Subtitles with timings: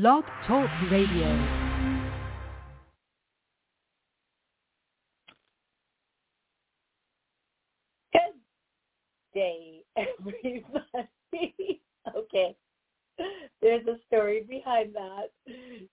[0.00, 1.28] Blog Talk Radio.
[8.12, 8.20] Good
[9.32, 10.64] day, everybody.
[12.16, 12.56] okay.
[13.62, 15.30] There's a story behind that.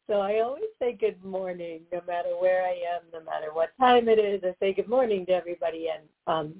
[0.07, 4.09] So I always say good morning no matter where I am, no matter what time
[4.09, 4.41] it is.
[4.43, 5.89] I say good morning to everybody.
[5.93, 6.55] And um,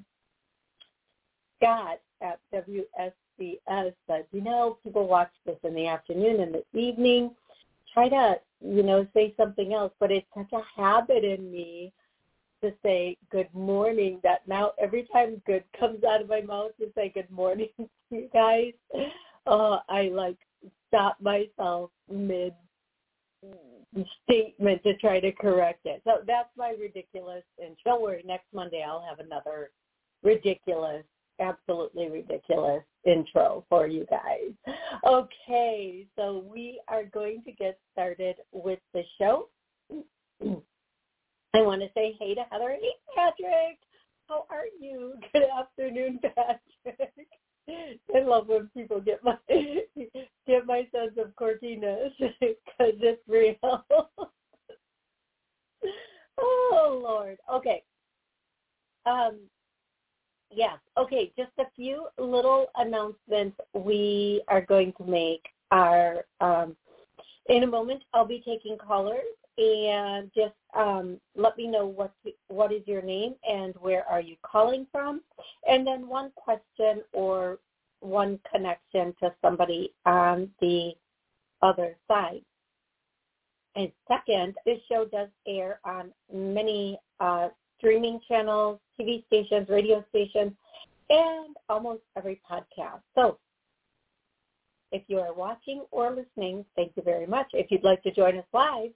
[1.58, 7.32] Scott at WSCS said, you know, people watch this in the afternoon and the evening.
[7.94, 9.92] Try to, you know, say something else.
[10.00, 11.92] But it's such a habit in me
[12.64, 16.88] to say good morning that now every time good comes out of my mouth to
[16.96, 18.74] say good morning to you guys,
[19.48, 20.38] uh, I like
[20.88, 22.54] stop myself mid
[24.24, 26.02] statement to try to correct it.
[26.06, 29.72] So that's my ridiculous and don't worry, next Monday I'll have another
[30.24, 31.04] ridiculous,
[31.42, 34.76] absolutely ridiculous intro for you guys.
[35.06, 39.50] Okay, so we are going to get started with the show.
[41.54, 42.78] I want to say hey to Heather.
[42.80, 43.80] Hey, Patrick.
[44.28, 45.16] How are you?
[45.34, 47.28] Good afternoon, Patrick.
[47.70, 49.38] I love when people get my
[50.48, 53.56] get my sense of quirkiness because it's real.
[56.40, 57.38] oh Lord.
[57.54, 57.84] Okay.
[59.06, 59.40] Um.
[60.52, 60.78] Yes.
[60.98, 61.32] Okay.
[61.38, 65.46] Just a few little announcements we are going to make.
[65.72, 66.76] Are um,
[67.48, 68.04] in a moment.
[68.14, 69.24] I'll be taking callers
[69.58, 72.14] and just um, let me know what
[72.48, 75.22] what is your name and where are you calling from,
[75.68, 77.60] and then one question or
[78.00, 80.94] one connection to somebody on the
[81.62, 82.42] other side.
[83.76, 87.50] And second, this show does air on many uh,
[87.82, 90.52] streaming channels, TV stations, radio stations,
[91.10, 93.02] and almost every podcast.
[93.16, 93.40] So
[94.92, 97.48] if you are watching or listening, thank you very much.
[97.54, 98.92] If you'd like to join us live,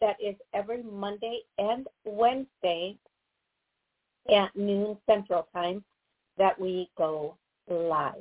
[0.00, 2.96] that is every Monday and Wednesday
[4.34, 5.84] at noon Central Time
[6.38, 7.36] that we go
[7.68, 8.14] live.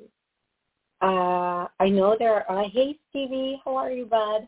[1.01, 4.47] Uh, I know there are, uh, hey Stevie, how are you, bud?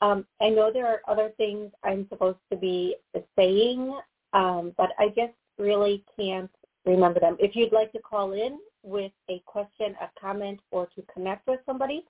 [0.00, 2.96] Um, I know there are other things I'm supposed to be
[3.36, 3.96] saying,
[4.32, 6.50] um, but I just really can't
[6.84, 7.36] remember them.
[7.38, 11.60] If you'd like to call in with a question, a comment, or to connect with
[11.66, 12.04] somebody,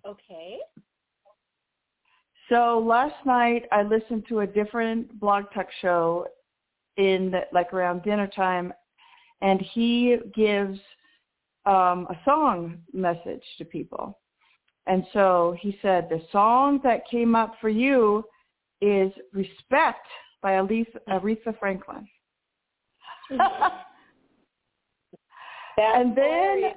[0.06, 0.58] Okay.
[2.48, 6.26] So last night I listened to a different blog talk show
[6.96, 8.72] in the, like around dinner time
[9.40, 10.78] and he gives
[11.66, 14.18] um, a song message to people.
[14.86, 18.24] And so he said, the song that came up for you
[18.80, 20.06] is Respect
[20.42, 22.08] by Aretha, Aretha Franklin.
[23.30, 23.40] and
[26.16, 26.72] then,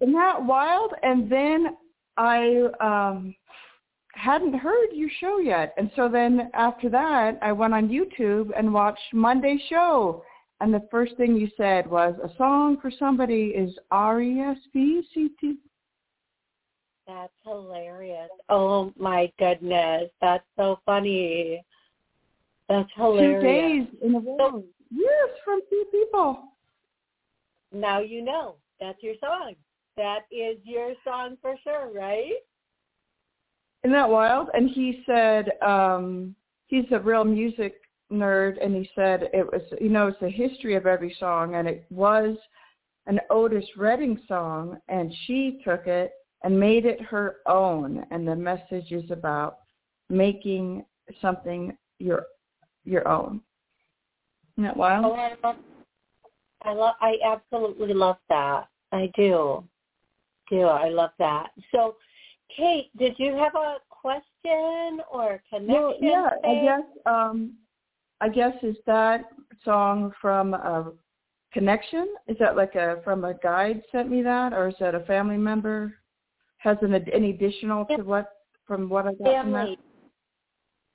[0.00, 0.92] isn't that wild?
[1.02, 1.76] And then
[2.16, 3.34] I um,
[4.14, 5.74] hadn't heard your show yet.
[5.76, 10.22] And so then after that, I went on YouTube and watched Monday's show.
[10.60, 15.56] And the first thing you said was, a song for somebody is R-E-S-P-C-T.
[17.06, 18.30] That's hilarious.
[18.48, 20.10] Oh my goodness.
[20.22, 21.62] That's so funny.
[22.68, 23.42] That's hilarious.
[23.42, 24.36] Two days in a row.
[24.38, 26.44] So, yes, from two people.
[27.72, 28.56] Now you know.
[28.80, 29.54] That's your song.
[29.96, 32.32] That is your song for sure, right?
[33.84, 34.48] Isn't that wild?
[34.54, 36.34] And he said, um,
[36.66, 37.74] he's a real music
[38.10, 41.68] nerd and he said it was you know, it's the history of every song and
[41.68, 42.36] it was
[43.06, 48.06] an Otis Redding song and she took it and made it her own.
[48.10, 49.58] And the message is about
[50.08, 50.84] making
[51.20, 52.24] something your
[52.84, 53.40] your own.
[54.56, 55.04] Isn't that wild?
[55.06, 55.56] Oh, I love,
[56.62, 58.68] I love, I absolutely love that.
[58.92, 59.64] I do,
[60.48, 60.62] do.
[60.62, 61.50] I love that.
[61.72, 61.96] So,
[62.54, 65.74] Kate, did you have a question or connection?
[65.74, 66.86] Well, yeah, I guess.
[67.06, 67.54] Um,
[68.20, 69.30] I guess is that
[69.64, 70.92] song from a
[71.52, 72.14] connection?
[72.28, 75.36] Is that like a from a guide sent me that, or is that a family
[75.36, 75.98] member?
[76.64, 78.32] has an any additional to what
[78.66, 79.42] from what I got family.
[79.42, 79.78] from that?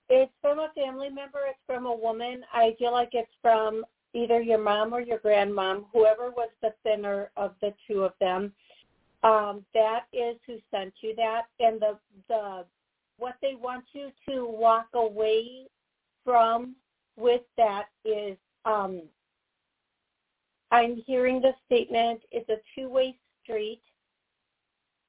[0.09, 1.39] It's from a family member.
[1.47, 2.41] It's from a woman.
[2.51, 3.85] I feel like it's from
[4.15, 8.51] either your mom or your grandmom, whoever was the thinner of the two of them.
[9.21, 12.65] Um, that is who sent you that, and the the
[13.17, 15.67] what they want you to walk away
[16.23, 16.75] from
[17.17, 19.01] with that is um,
[20.71, 23.81] I'm hearing the statement it's a two-way street.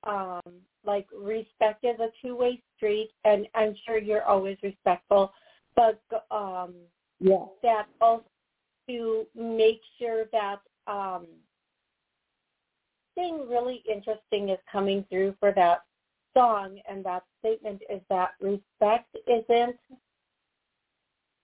[0.05, 0.41] Um,
[0.85, 5.33] like respect is a two-way street, and I'm sure you're always respectful,
[5.77, 6.75] but um,
[7.21, 7.45] yeah.
[7.63, 8.25] that also
[8.89, 11.27] to make sure that um,
[13.21, 15.83] thing really interesting is coming through for that
[16.35, 19.77] song and that statement is that respect isn't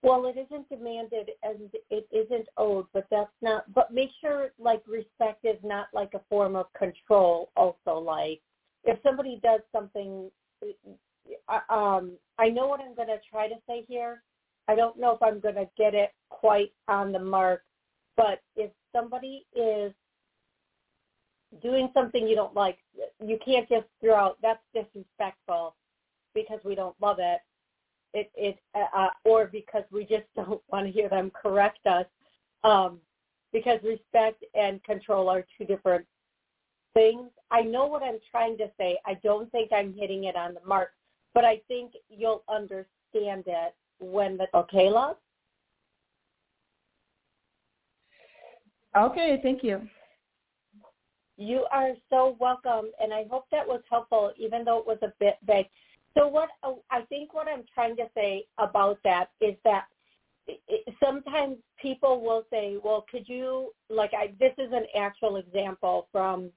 [0.03, 4.81] well it isn't demanded and it isn't owed but that's not but make sure like
[4.87, 8.41] respect is not like a form of control also like
[8.85, 10.31] if somebody does something
[11.69, 14.23] um i know what i'm going to try to say here.
[14.69, 17.63] I don't know if i'm going to get it quite on the mark
[18.17, 19.93] but if somebody is
[21.63, 22.79] doing something you don't like,
[23.25, 25.75] you can't just throw out that's disrespectful
[26.35, 27.41] because we don't love it.
[28.15, 32.07] It it uh, uh or because we just don't want to hear them correct us.
[32.65, 32.99] Um,
[33.53, 36.05] because respect and control are two different
[36.95, 37.31] things.
[37.51, 38.99] I know what I'm trying to say.
[39.07, 40.91] I don't think I'm hitting it on the mark,
[41.33, 45.17] but I think you'll understand it when the okay, love.
[48.97, 49.87] Okay, thank you.
[51.37, 55.13] You are so welcome, and I hope that was helpful, even though it was a
[55.21, 55.69] bit vague.
[56.17, 59.87] So what uh, I think what I'm trying to say about that is that
[61.03, 66.51] sometimes people will say, "Well, could you like I this is an actual example from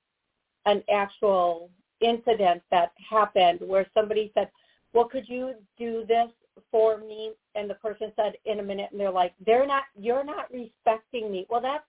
[0.65, 4.49] an actual incident that happened where somebody said,
[4.93, 6.29] "Well, could you do this
[6.71, 10.23] for me?" and the person said, "In a minute." And they're like, "They're not you're
[10.23, 11.83] not respecting me." Well, that's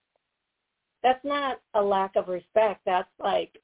[1.03, 2.81] that's not a lack of respect.
[2.85, 3.57] That's like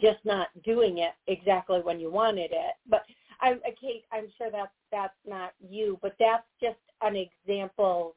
[0.00, 2.74] just not doing it exactly when you wanted it.
[2.88, 3.04] But
[3.40, 8.16] I, Kate, I'm sure that's that's not you, but that's just an example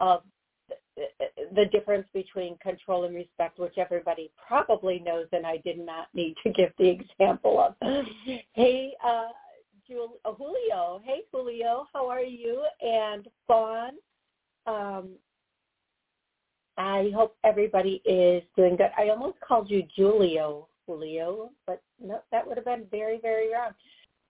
[0.00, 0.22] of
[1.54, 6.36] the difference between control and respect, which everybody probably knows, and I did not need
[6.44, 8.06] to give the example of.
[8.52, 9.28] hey, uh,
[9.86, 11.00] Julio.
[11.04, 11.86] Hey, Julio.
[11.92, 12.64] How are you?
[12.80, 13.92] And Fawn.
[14.66, 15.10] Um,
[16.76, 18.90] I hope everybody is doing good.
[18.98, 23.70] I almost called you Julio, Julio, but no, that would have been very, very wrong.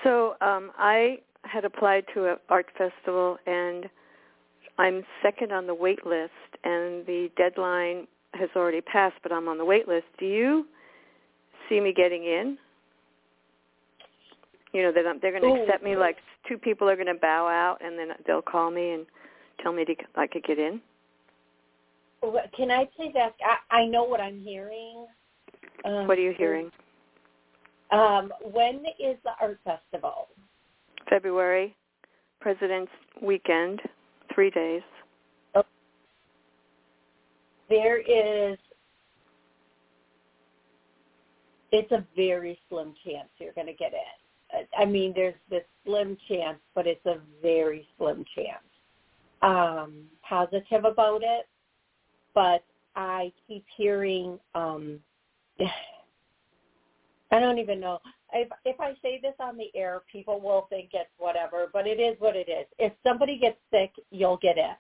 [0.05, 3.88] So um, I had applied to an art festival, and
[4.78, 6.32] I'm second on the wait list,
[6.64, 10.06] and the deadline has already passed, but I'm on the wait list.
[10.19, 10.66] Do you
[11.69, 12.58] see me getting in?
[14.72, 15.97] You know I'm, they're going to accept me.
[15.97, 19.06] Like two people are going to bow out, and then they'll call me and
[19.62, 20.80] tell me to I could get in.
[22.56, 23.35] Can I please ask?
[23.70, 25.06] I, I know what I'm hearing.
[25.85, 26.70] Um, what are you hearing?
[27.90, 30.28] Um, when is the art festival?
[31.08, 31.75] February,
[32.40, 32.92] President's
[33.23, 33.80] Weekend,
[34.35, 34.82] three days.
[35.54, 35.62] Oh.
[37.68, 38.58] There is.
[41.70, 44.66] It's a very slim chance you're going to get in.
[44.78, 48.64] I mean, there's this slim chance, but it's a very slim chance.
[49.42, 51.47] Um, positive about it,
[52.38, 52.62] but
[52.95, 55.00] I keep hearing um
[57.30, 57.99] I don't even know.
[58.33, 61.99] If if I say this on the air, people will think it's whatever, but it
[61.99, 62.66] is what it is.
[62.78, 64.76] If somebody gets sick, you'll get it.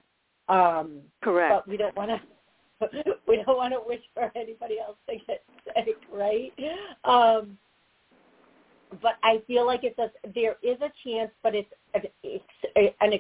[0.48, 1.52] Um Correct.
[1.52, 2.20] But we don't want to
[3.26, 6.52] we don't want to wish for anybody else to get sick, right?
[7.02, 7.58] Um
[9.02, 11.68] but I feel like it's a there is a chance, but it's,
[12.22, 12.44] it's
[13.02, 13.12] an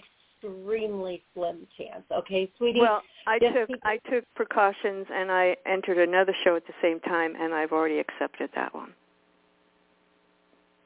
[0.42, 2.04] extremely slim chance.
[2.12, 2.80] Okay, sweetie.
[2.80, 7.34] Well, I took I took precautions and I entered another show at the same time,
[7.38, 8.92] and I've already accepted that one.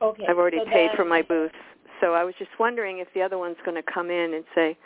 [0.00, 0.24] Okay.
[0.28, 1.52] I've already so paid then, for my booth,
[2.00, 4.76] so I was just wondering if the other one's going to come in and say,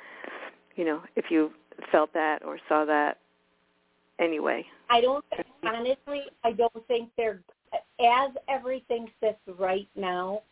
[0.77, 1.53] you know, if you
[1.91, 3.19] felt that or saw that.
[4.19, 4.65] Anyway.
[4.89, 5.25] I don't
[5.65, 6.23] honestly.
[6.45, 7.41] I don't think they're.
[8.01, 10.43] as everything sits right now,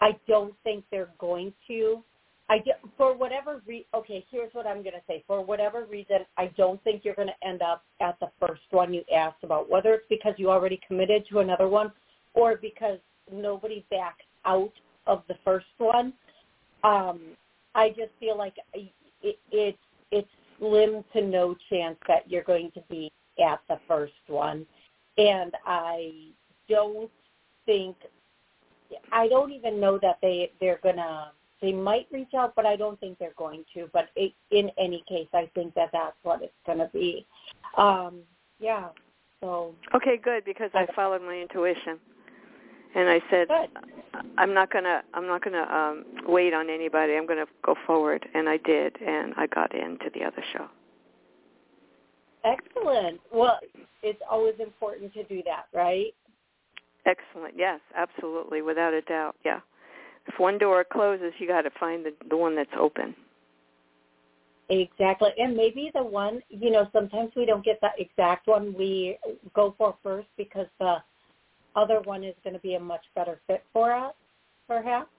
[0.00, 2.02] I don't think they're going to.
[2.50, 5.24] I do, for whatever re- okay, here's what I'm going to say.
[5.26, 8.92] For whatever reason, I don't think you're going to end up at the first one
[8.92, 9.70] you asked about.
[9.70, 11.90] Whether it's because you already committed to another one,
[12.34, 12.98] or because
[13.32, 14.72] nobody backed out
[15.06, 16.12] of the first one.
[16.82, 17.20] Um,
[17.74, 19.78] I just feel like it, it
[20.10, 23.10] it's slim to no chance that you're going to be
[23.44, 24.66] at the first one,
[25.16, 26.28] and I
[26.68, 27.10] don't
[27.64, 27.96] think
[29.12, 31.32] I don't even know that they they're gonna
[31.64, 33.88] they might reach out, but I don't think they're going to.
[33.92, 37.26] But it, in any case, I think that that's what it's going to be.
[37.78, 38.20] Um,
[38.60, 38.88] yeah.
[39.40, 39.74] So.
[39.94, 41.98] Okay, good because I followed my intuition,
[42.94, 44.22] and I said, good.
[44.38, 47.14] I'm not gonna I'm not gonna um, wait on anybody.
[47.14, 50.66] I'm gonna go forward, and I did, and I got into the other show.
[52.44, 53.20] Excellent.
[53.32, 53.58] Well,
[54.02, 56.14] it's always important to do that, right?
[57.06, 57.54] Excellent.
[57.56, 59.36] Yes, absolutely, without a doubt.
[59.44, 59.60] Yeah.
[60.26, 63.14] If one door closes, you got to find the the one that's open.
[64.70, 65.30] Exactly.
[65.38, 69.18] And maybe the one, you know, sometimes we don't get that exact one we
[69.54, 70.96] go for first because the
[71.76, 74.14] other one is going to be a much better fit for us,
[74.66, 75.10] perhaps.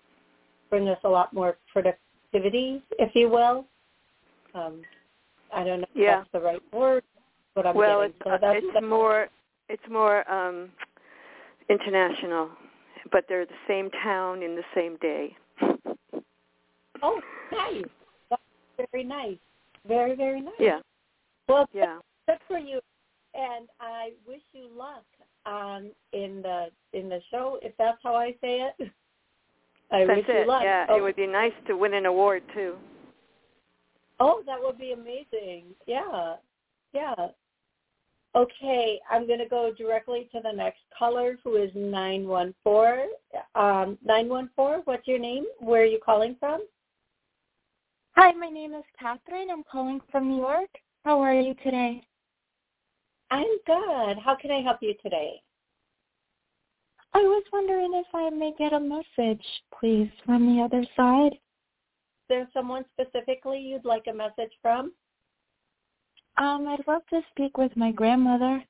[0.70, 3.66] Bring us a lot more productivity, if you will.
[4.56, 4.82] Um,
[5.54, 6.04] I don't know yeah.
[6.04, 7.04] if that's the right word,
[7.54, 8.16] but I'm well, getting.
[8.16, 9.28] it's, so that's, it's more
[9.70, 10.70] it's more um
[11.70, 12.50] international,
[13.12, 15.36] but they're the same town in the same day.
[17.02, 17.22] oh,
[17.52, 17.84] nice.
[18.30, 18.42] That's
[18.92, 19.38] very nice.
[19.88, 20.54] Very, very nice.
[20.60, 20.80] Yeah.
[21.48, 22.00] Well, yeah.
[22.28, 22.80] Good for you,
[23.36, 25.04] and I wish you luck
[25.46, 28.92] um, in the in the show, if that's how I say it.
[29.92, 30.42] I that's wish it.
[30.42, 30.64] you luck.
[30.64, 30.98] Yeah, oh.
[30.98, 32.76] it would be nice to win an award too.
[34.20, 35.66] Oh, that would be amazing.
[35.86, 36.36] Yeah,
[36.94, 37.14] yeah.
[38.36, 43.06] Okay, I'm going to go directly to the next caller, who is nine one four.
[43.56, 44.82] Um, nine one four.
[44.84, 45.46] What's your name?
[45.60, 46.66] Where are you calling from?
[48.18, 49.48] Hi, my name is Catherine.
[49.50, 50.70] I'm calling from New York.
[51.06, 52.04] How are you today?
[53.32, 54.18] I'm good.
[54.24, 55.42] How can I help you today?
[57.14, 59.46] I was wondering if I may get a message,
[59.80, 61.32] please, from the other side.
[61.34, 64.92] Is there someone specifically you'd like a message from?
[66.38, 68.64] Um, I'd love to speak with my grandmother.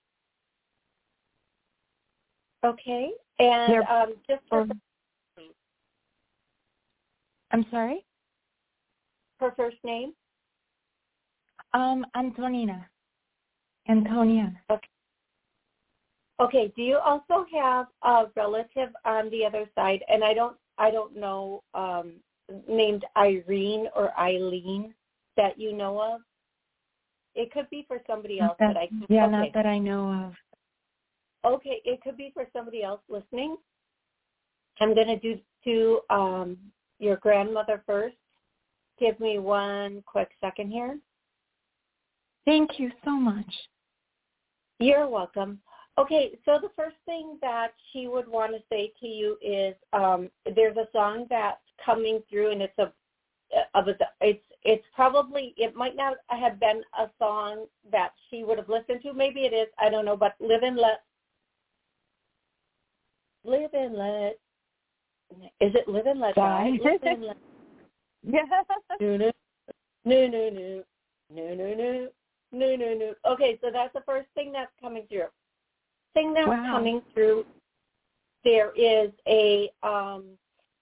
[2.63, 3.11] Okay.
[3.39, 4.67] And um, just for
[7.51, 8.05] I'm sorry?
[9.39, 10.13] Her first name?
[11.73, 12.87] Um, Antonina.
[13.87, 14.51] Antonia.
[14.71, 14.87] Okay.
[16.39, 16.73] Okay.
[16.75, 20.03] Do you also have a relative on the other side?
[20.09, 22.13] And I don't, I don't know, um,
[22.67, 24.93] named Irene or Eileen
[25.37, 26.21] that you know of?
[27.35, 28.89] It could be for somebody else that, that I.
[29.09, 29.31] Yeah, okay.
[29.31, 30.33] not that I know
[31.45, 31.53] of.
[31.53, 33.57] Okay, it could be for somebody else listening.
[34.79, 36.57] I'm going to do to um,
[36.99, 38.15] your grandmother first.
[38.99, 40.97] Give me one quick second here.
[42.45, 43.51] Thank you so much.
[44.79, 45.59] You're welcome.
[45.97, 50.29] Okay, so the first thing that she would want to say to you is um,
[50.55, 52.91] there's a song that's coming through, and it's a
[53.73, 58.57] of a, it's it's probably it might not have been a song that she would
[58.57, 59.13] have listened to.
[59.13, 59.67] Maybe it is.
[59.79, 60.17] I don't know.
[60.17, 61.03] But live and let
[63.43, 64.39] live and let
[65.61, 66.77] is it live and let die?
[66.83, 67.37] live and let
[68.23, 68.41] yeah.
[68.99, 69.31] No no
[70.05, 70.83] no no
[71.29, 72.09] no no no
[72.51, 73.13] no no no.
[73.31, 75.27] Okay, so that's the first thing that's coming through.
[76.13, 76.71] Thing that's wow.
[76.71, 77.45] coming through.
[78.43, 80.23] There is a um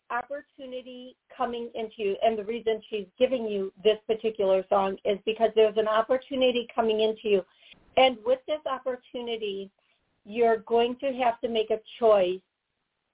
[0.10, 5.50] opportunity coming into you and the reason she's giving you this particular song is because
[5.56, 7.42] there's an opportunity coming into you.
[7.98, 9.72] And with this opportunity
[10.26, 12.40] you're going to have to make a choice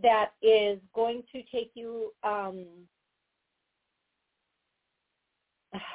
[0.01, 2.65] that is going to take you um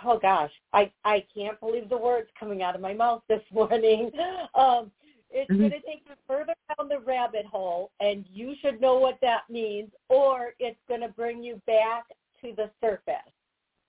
[0.04, 4.10] oh gosh i i can't believe the words coming out of my mouth this morning.
[4.54, 4.90] Um
[5.34, 5.62] it's mm-hmm.
[5.62, 9.42] going to take you further down the rabbit hole, and you should know what that
[9.50, 12.04] means, or it's going to bring you back
[12.40, 13.16] to the surface.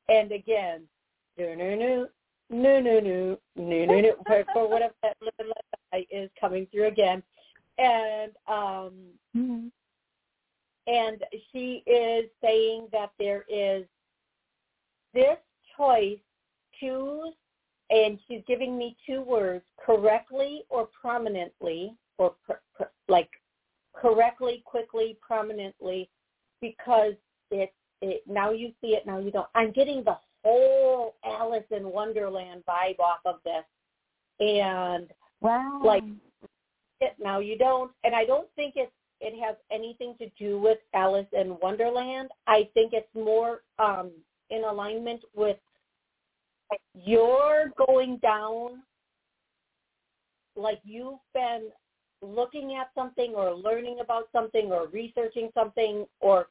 [0.09, 0.81] And again,
[1.37, 2.07] no, no, no,
[2.49, 5.15] no, no, no, no, no, no, for whatever that
[6.11, 7.21] is coming through again,
[7.77, 8.93] and um,
[9.35, 9.67] mm-hmm.
[10.87, 13.85] and she is saying that there is
[15.13, 15.37] this
[15.77, 16.19] choice:
[16.79, 17.33] choose
[17.89, 23.29] and she's giving me two words correctly or prominently or pr- pr- like
[23.93, 26.09] correctly quickly prominently
[26.61, 27.13] because
[27.51, 29.47] it it now you see it now you don't.
[29.55, 33.63] I'm getting the whole alice in wonderland vibe off of this.
[34.39, 35.07] And
[35.41, 35.81] wow.
[35.83, 36.03] like
[37.01, 37.91] it now you don't.
[38.03, 42.29] And i don't think it's it has anything to do with Alice in Wonderland.
[42.47, 44.11] I think it's more um,
[44.49, 45.57] in alignment with
[46.93, 48.81] you're going down
[50.55, 51.69] like you've been
[52.21, 56.47] looking at something or learning about something or researching something or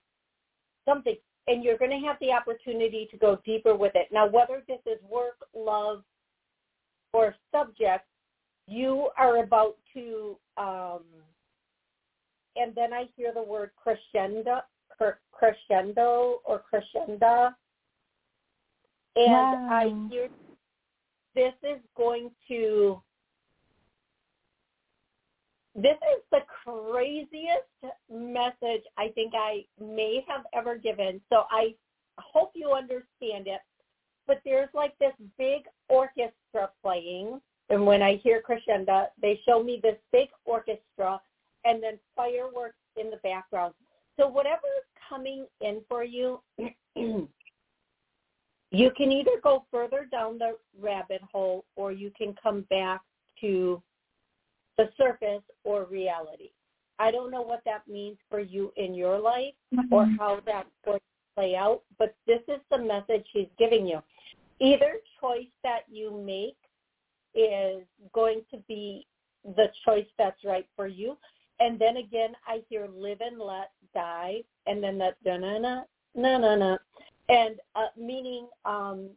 [0.85, 1.16] something
[1.47, 4.09] and you're going to have the opportunity to go deeper with it.
[4.12, 6.02] Now, whether this is work, love,
[7.12, 8.06] or subject,
[8.66, 11.02] you are about to, um,
[12.56, 14.61] and then I hear the word crescendo,
[15.33, 17.54] crescendo or crescenda,
[19.16, 19.68] and wow.
[19.71, 20.28] I hear
[21.35, 23.00] this is going to
[25.75, 31.21] this is the craziest message I think I may have ever given.
[31.30, 31.75] So I
[32.18, 33.61] hope you understand it.
[34.26, 37.40] But there's like this big orchestra playing.
[37.71, 41.21] And when I hear crescendo, they show me this big orchestra
[41.64, 43.75] and then fireworks in the background.
[44.18, 46.40] So whatever is coming in for you,
[48.75, 53.00] you can either go further down the rabbit hole or you can come back
[53.40, 53.83] to
[54.78, 56.50] the surface or reality.
[56.99, 59.93] I don't know what that means for you in your life mm-hmm.
[59.93, 64.00] or how that's going to play out, but this is the message he's giving you.
[64.61, 66.57] Either choice that you make
[67.35, 69.07] is going to be
[69.57, 71.16] the choice that's right for you.
[71.61, 76.38] And then again, I hear live and let die, and then that na na na
[76.38, 76.76] na na,
[77.28, 79.11] and uh, meaning um,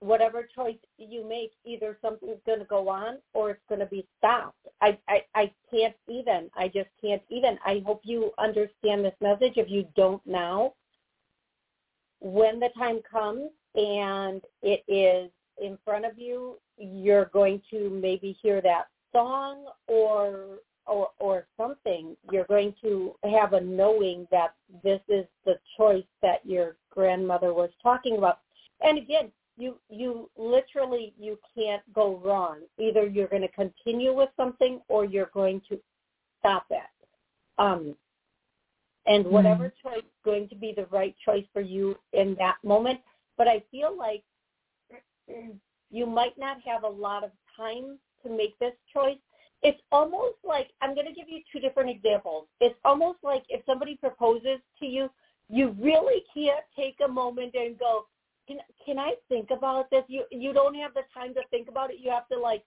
[0.00, 4.06] whatever choice you make, either something's going to go on or it's going to be
[4.18, 4.66] stopped.
[4.80, 6.50] I, I, I can't even.
[6.56, 7.58] I just can't even.
[7.64, 9.54] I hope you understand this message.
[9.56, 10.74] If you don't now,
[12.20, 15.30] when the time comes and it is
[15.60, 22.16] in front of you, you're going to maybe hear that song or or or something.
[22.30, 27.70] You're going to have a knowing that this is the choice that your grandmother was
[27.82, 28.40] talking about.
[28.80, 32.60] And again, you you literally you can't go wrong.
[32.78, 35.78] Either you're going to continue with something or you're going to
[36.40, 36.82] stop it.
[37.58, 37.96] Um,
[39.06, 39.34] and mm-hmm.
[39.34, 39.72] whatever mm.
[39.82, 43.00] choice is going to be the right choice for you in that moment.
[43.36, 44.22] But I feel like
[45.90, 49.16] you might not have a lot of time to make this choice.
[49.62, 52.46] It's almost like I'm going to give you two different examples.
[52.60, 55.10] It's almost like if somebody proposes to you,
[55.48, 58.06] you really can't take a moment and go,
[58.46, 60.04] can can I think about this?
[60.08, 61.96] You you don't have the time to think about it.
[62.00, 62.64] You have to like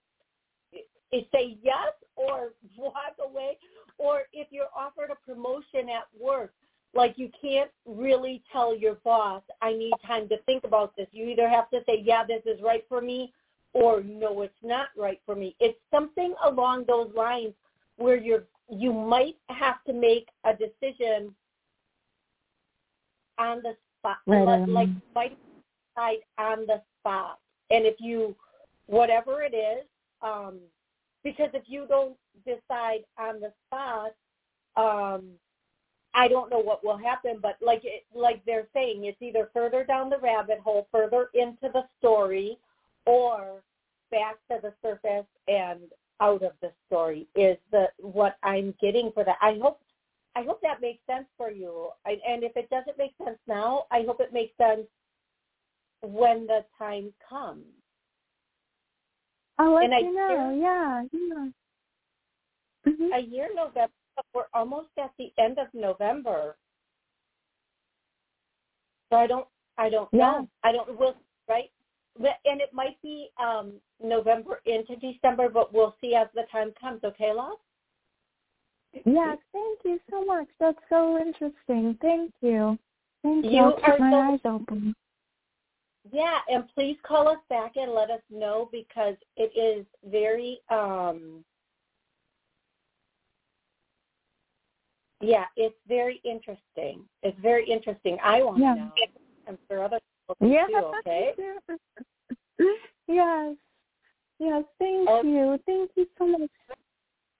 [1.11, 3.57] say yes or walk away.
[3.97, 6.53] Or if you're offered a promotion at work,
[6.93, 11.07] like you can't really tell your boss, I need time to think about this.
[11.11, 13.33] You either have to say, yeah, this is right for me,
[13.73, 15.55] or no, it's not right for me.
[15.59, 17.53] It's something along those lines
[17.97, 21.35] where you're you might have to make a decision
[23.37, 25.37] on the spot, right, like, like
[25.95, 27.39] decide on the spot.
[27.69, 28.35] And if you,
[28.87, 29.85] whatever it is,
[30.21, 30.59] um,
[31.23, 34.11] because if you don't decide on the spot,
[34.77, 35.23] um,
[36.13, 39.83] I don't know what will happen, but like it, like they're saying, it's either further
[39.83, 42.57] down the rabbit hole, further into the story,
[43.05, 43.61] or
[44.11, 45.81] back to the surface and
[46.19, 49.37] out of the story is the what I'm getting for that.
[49.41, 49.81] I hope
[50.35, 51.89] I hope that makes sense for you.
[52.05, 54.87] I, and if it doesn't make sense now, I hope it makes sense
[56.01, 57.65] when the time comes.
[59.57, 60.57] I'll let and you know.
[60.59, 61.47] Yeah, yeah.
[62.91, 63.13] Mm-hmm.
[63.13, 63.91] A year November.
[64.33, 66.55] We're almost at the end of November.
[69.09, 69.47] So I don't.
[69.77, 70.19] I don't yeah.
[70.19, 70.49] know.
[70.63, 70.99] I don't.
[70.99, 71.15] Will
[71.49, 71.69] right.
[72.45, 77.03] And it might be um November into December, but we'll see as the time comes.
[77.03, 77.57] Okay, love.
[79.05, 80.47] Yes, thank you so much.
[80.59, 81.97] That's so interesting.
[82.01, 82.77] Thank you.
[83.23, 83.51] Thank you.
[83.51, 84.93] you I'll keep my so, eyes open.
[86.11, 91.43] Yeah, and please call us back and let us know because it is very um
[95.21, 97.03] yeah, it's very interesting.
[97.21, 98.17] It's very interesting.
[98.23, 98.73] I want yeah.
[98.73, 98.91] to know.
[99.47, 100.65] I'm sure other people yeah.
[100.65, 101.33] too, okay?
[103.07, 103.55] Yes.
[104.39, 105.27] Yes, thank okay.
[105.27, 105.59] you.
[105.65, 106.49] Thank you so much.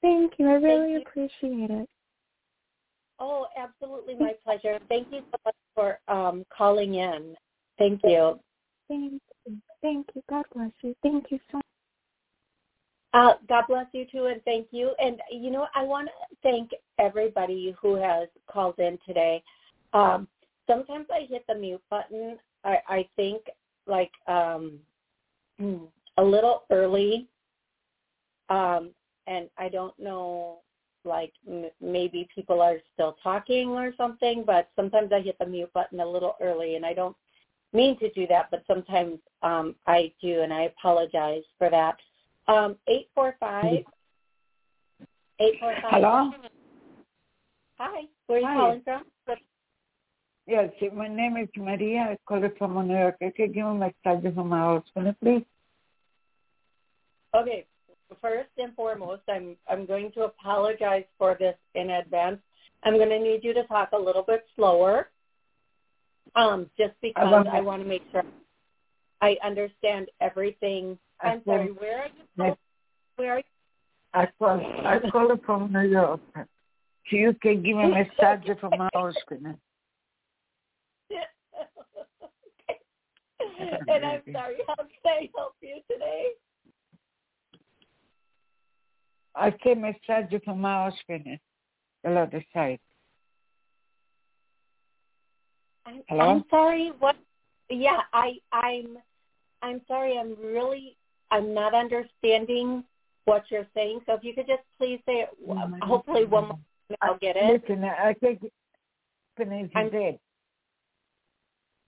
[0.02, 0.48] Thank you.
[0.48, 1.02] I really you.
[1.02, 1.90] appreciate it.
[3.20, 4.80] Oh, absolutely my pleasure.
[4.90, 7.36] Thank you so much for um calling in.
[7.78, 8.40] Thank you.
[8.88, 9.58] Thank you.
[9.82, 10.22] Thank you.
[10.30, 10.96] God bless you.
[11.02, 11.66] Thank you so much.
[13.14, 14.94] Uh, God bless you too, and thank you.
[15.00, 19.44] And you know, I want to thank everybody who has called in today.
[19.94, 20.28] Um,
[20.68, 22.38] sometimes I hit the mute button.
[22.64, 23.42] I, I think
[23.88, 24.80] like um,
[26.18, 27.28] a little early,
[28.50, 28.92] um,
[29.28, 30.60] and I don't know
[31.04, 35.72] like m- maybe people are still talking or something, but sometimes I hit the mute
[35.74, 37.16] button a little early and I don't
[37.74, 41.96] mean to do that, but sometimes um, I do, and I apologize for that.
[42.48, 43.86] Um, 845.
[45.40, 45.92] 845.
[45.92, 46.32] Hello?
[47.78, 48.02] Hi.
[48.28, 48.56] Where are you Hi.
[48.56, 49.04] calling from?
[50.52, 52.10] Yes, my name is Maria.
[52.12, 53.16] I call it from New York.
[53.22, 55.46] I can give me a message from my husband, please.
[57.34, 57.66] Okay.
[58.22, 62.40] First and foremost, I'm I'm going to apologize for this in advance.
[62.84, 65.08] I'm going to need you to talk a little bit slower,
[66.36, 68.24] um, just because want- I want to make sure
[69.22, 71.00] I understand everything.
[71.22, 71.72] I'm I sorry.
[71.72, 72.24] Where are you?
[72.36, 72.58] Yes.
[73.16, 73.44] Where are you?
[74.14, 76.20] I call, I call it from New York.
[76.36, 79.56] So you can give me a message from my husband.
[83.88, 84.58] And I'm sorry.
[84.68, 86.30] How can I help you today?
[89.36, 91.40] I can message from my husband.
[92.04, 92.80] The other side.
[95.86, 96.22] I'm, Hello?
[96.22, 96.92] I'm sorry.
[97.00, 97.16] What?
[97.70, 98.98] Yeah, I I'm
[99.62, 100.18] I'm sorry.
[100.18, 100.98] I'm really
[101.30, 102.84] I'm not understanding
[103.26, 104.02] what you're saying.
[104.06, 105.30] So if you could just please say it,
[105.82, 106.58] hopefully one more
[106.90, 107.62] time I'll get it.
[107.62, 108.40] Listen, I can
[109.38, 110.20] finish I'm- dead.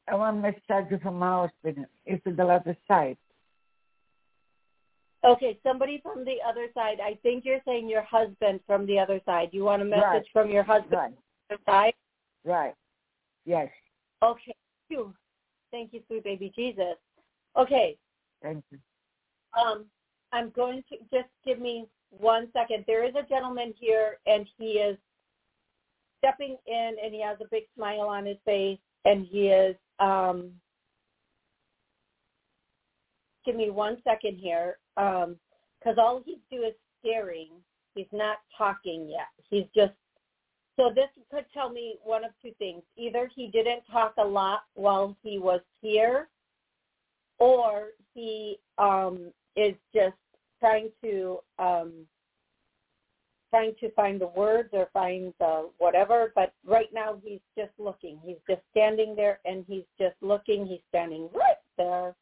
[0.07, 1.85] I want to message from my husband.
[2.05, 3.17] It's the other side.
[5.25, 6.97] Okay, somebody from the other side.
[7.01, 9.49] I think you're saying your husband from the other side.
[9.53, 10.27] You want a message Right.
[10.33, 11.17] from your husband Right, from
[11.49, 11.93] the other side?
[12.43, 12.75] right.
[13.45, 13.69] Yes,
[14.21, 14.55] Okay.
[14.89, 15.15] Thank you.
[15.71, 16.97] Thank you, sweet baby Jesus.
[17.55, 17.97] Okay.
[18.41, 18.79] thank you.
[19.53, 19.85] Um,
[20.33, 22.83] I'm going to just give me one second.
[22.87, 24.97] There is a gentleman here, and he is
[26.19, 29.77] stepping in, and he has a big smile on his face, and he is.
[29.99, 30.51] Um,
[33.45, 37.49] give me one second here, because all he's doing is staring.
[37.95, 39.27] He's not talking yet.
[39.49, 39.93] He's just.
[40.79, 42.81] So this could tell me one of two things.
[42.97, 46.29] Either he didn't talk a lot while he was here,
[47.37, 50.15] or he um, is just
[50.59, 51.91] trying to um,
[53.53, 56.31] trying to find the words or find the whatever.
[56.33, 58.17] But right now he's just looking.
[58.25, 60.65] He's just standing there and he's just looking.
[60.65, 62.15] He's standing right there.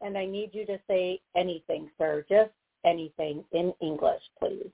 [0.00, 2.24] And I need you to say anything, sir.
[2.28, 2.50] Just
[2.84, 4.68] anything in English, please.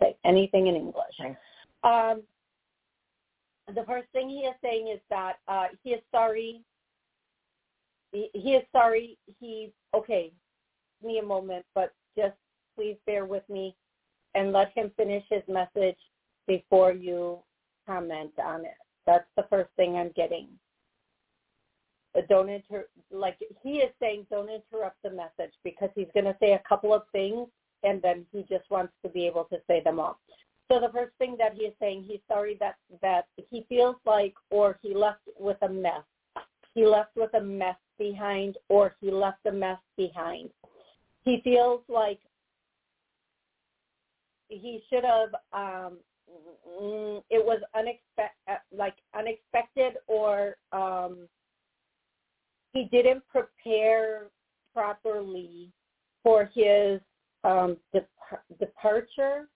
[0.00, 1.16] Say anything in English.
[1.20, 1.36] Okay.
[1.82, 2.22] Um,
[3.74, 6.60] the first thing he is saying is that uh, he is sorry.
[8.12, 9.18] He, he is sorry.
[9.40, 10.30] He's okay.
[11.00, 12.36] Give me a moment, but just
[12.76, 13.74] please bear with me
[14.34, 15.98] and let him finish his message
[16.46, 17.38] before you
[17.86, 18.74] comment on it.
[19.06, 20.48] That's the first thing I'm getting.
[22.14, 26.36] But don't inter like he is saying don't interrupt the message because he's going to
[26.40, 27.48] say a couple of things
[27.82, 30.18] and then he just wants to be able to say them all.
[30.70, 34.34] So the first thing that he is saying, he's sorry that that he feels like
[34.50, 36.02] or he left with a mess.
[36.74, 40.50] He left with a mess behind or he left a mess behind.
[41.24, 42.20] He feels like
[44.60, 45.98] he should have um
[46.80, 51.28] mm, it was unexpected like unexpected or um
[52.72, 54.28] he didn't prepare
[54.74, 55.70] properly
[56.22, 57.00] for his
[57.44, 58.08] um dep-
[58.58, 59.48] departure.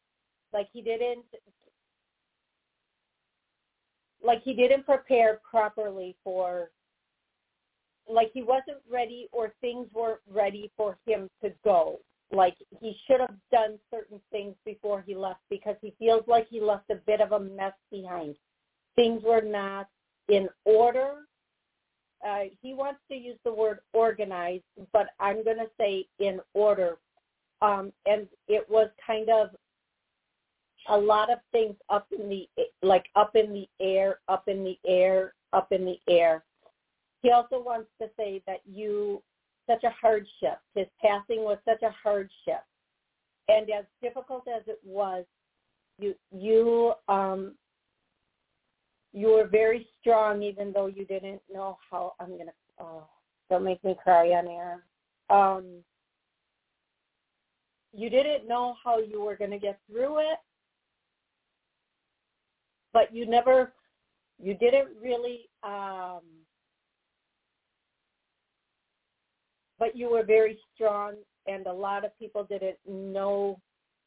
[0.52, 1.24] Like he didn't
[4.22, 6.70] like he didn't prepare properly for
[8.08, 11.98] like he wasn't ready or things weren't ready for him to go
[12.32, 16.60] like he should have done certain things before he left because he feels like he
[16.60, 18.34] left a bit of a mess behind.
[18.96, 19.88] Things were not
[20.28, 21.26] in order.
[22.26, 26.96] Uh, he wants to use the word organized but i'm going to say in order.
[27.62, 29.50] Um, and it was kind of
[30.88, 32.48] a lot of things up in the
[32.82, 36.44] like up in the air, up in the air, up in the air.
[37.22, 39.22] He also wants to say that you
[39.66, 40.60] such a hardship.
[40.74, 42.62] His passing was such a hardship,
[43.48, 45.24] and as difficult as it was,
[45.98, 47.54] you you um
[49.12, 52.14] you were very strong, even though you didn't know how.
[52.20, 53.06] I'm gonna oh,
[53.50, 54.82] don't make me cry on air.
[55.28, 55.82] Um,
[57.92, 60.38] you didn't know how you were to get through it
[62.96, 63.74] but you never
[64.42, 66.22] you didn't really um
[69.78, 71.14] but you were very strong
[71.46, 73.60] and a lot of people didn't know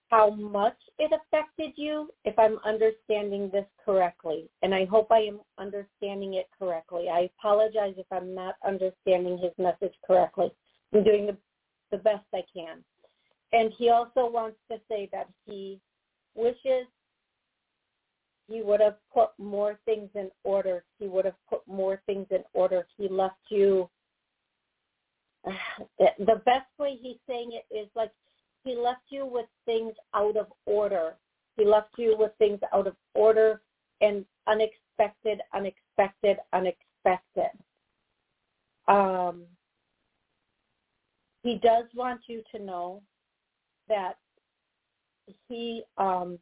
[0.09, 5.39] how much it affected you if i'm understanding this correctly and i hope i am
[5.57, 10.51] understanding it correctly i apologize if i'm not understanding his message correctly
[10.93, 11.37] i'm doing the,
[11.91, 12.83] the best i can
[13.51, 15.79] and he also wants to say that he
[16.35, 16.85] wishes
[18.49, 20.83] he would have put more things in order.
[20.97, 22.87] He would have put more things in order.
[22.97, 23.89] He left you.
[25.99, 28.11] The best way he's saying it is like
[28.63, 31.15] he left you with things out of order.
[31.57, 33.61] He left you with things out of order
[34.01, 37.51] and unexpected, unexpected, unexpected.
[38.87, 39.43] Um,
[41.43, 43.01] he does want you to know
[43.87, 44.17] that
[45.47, 46.39] he um,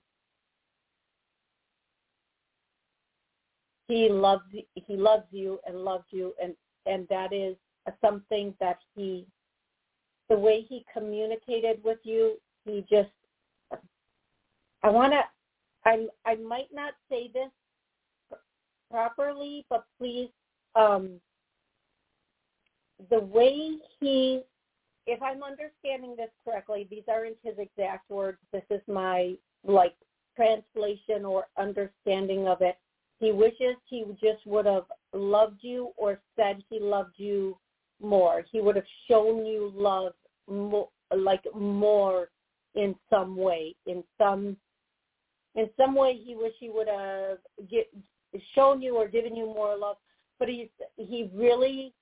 [3.87, 6.55] he loves he loves you and loves you and
[6.85, 7.55] and that is
[8.01, 9.25] something that he
[10.29, 13.09] the way he communicated with you he just
[14.83, 15.21] i want to
[15.85, 17.49] i i might not say this
[18.91, 20.29] properly but please
[20.75, 21.19] um
[23.09, 24.41] the way he
[25.05, 29.95] if i'm understanding this correctly these aren't his exact words this is my like
[30.37, 32.77] translation or understanding of it.
[33.19, 37.57] He wishes he just would have loved you or said he loved you
[38.01, 38.43] more.
[38.51, 40.13] He would have shown you love
[40.49, 42.29] more, like more
[42.75, 43.75] in some way.
[43.85, 44.57] In some
[45.55, 47.91] in some way, he wish he would have get,
[48.53, 49.97] shown you or given you more love.
[50.39, 51.93] But he's he really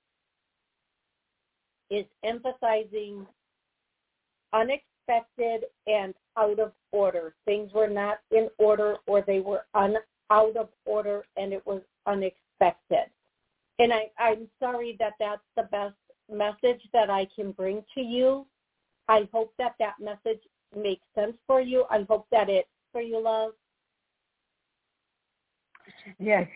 [1.89, 3.25] is emphasizing
[4.53, 7.33] unexpected and out of order.
[7.45, 9.95] Things were not in order or they were un,
[10.31, 13.09] out of order and it was unexpected.
[13.79, 15.95] And I, I'm sorry that that's the best
[16.31, 18.45] message that I can bring to you.
[19.07, 20.41] I hope that that message
[20.75, 21.85] makes sense for you.
[21.89, 23.51] I hope that it for you, love.
[26.19, 26.47] Yes.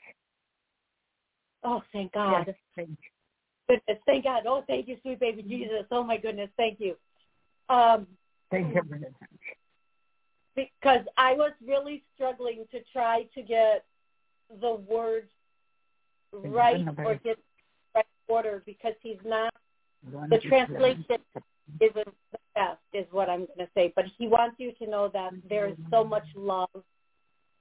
[1.63, 2.45] Oh, thank God.
[2.47, 2.97] Yes, thank
[3.67, 4.43] Goodness, thank God.
[4.47, 5.85] Oh, thank you, sweet baby Jesus.
[5.91, 6.95] Oh my goodness, thank you.
[7.69, 8.07] Um,
[8.49, 8.81] thank you
[10.55, 13.85] because I was really struggling to try to get
[14.61, 15.29] the words
[16.33, 17.37] right or get
[17.95, 19.53] right order because he's not
[20.29, 21.17] the translation
[21.81, 25.09] isn't the best is what I'm going to say but he wants you to know
[25.13, 26.69] that there is so much love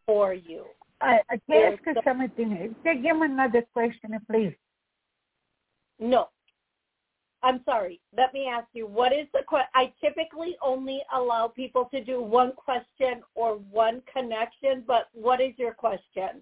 [0.09, 0.65] for you.
[1.01, 2.75] I, I can ask you so, something.
[2.83, 4.55] Take him another question, please.
[6.01, 6.29] No,
[7.43, 8.01] I'm sorry.
[8.17, 9.69] Let me ask you, what is the question?
[9.75, 15.53] I typically only allow people to do one question or one connection, but what is
[15.57, 16.41] your question?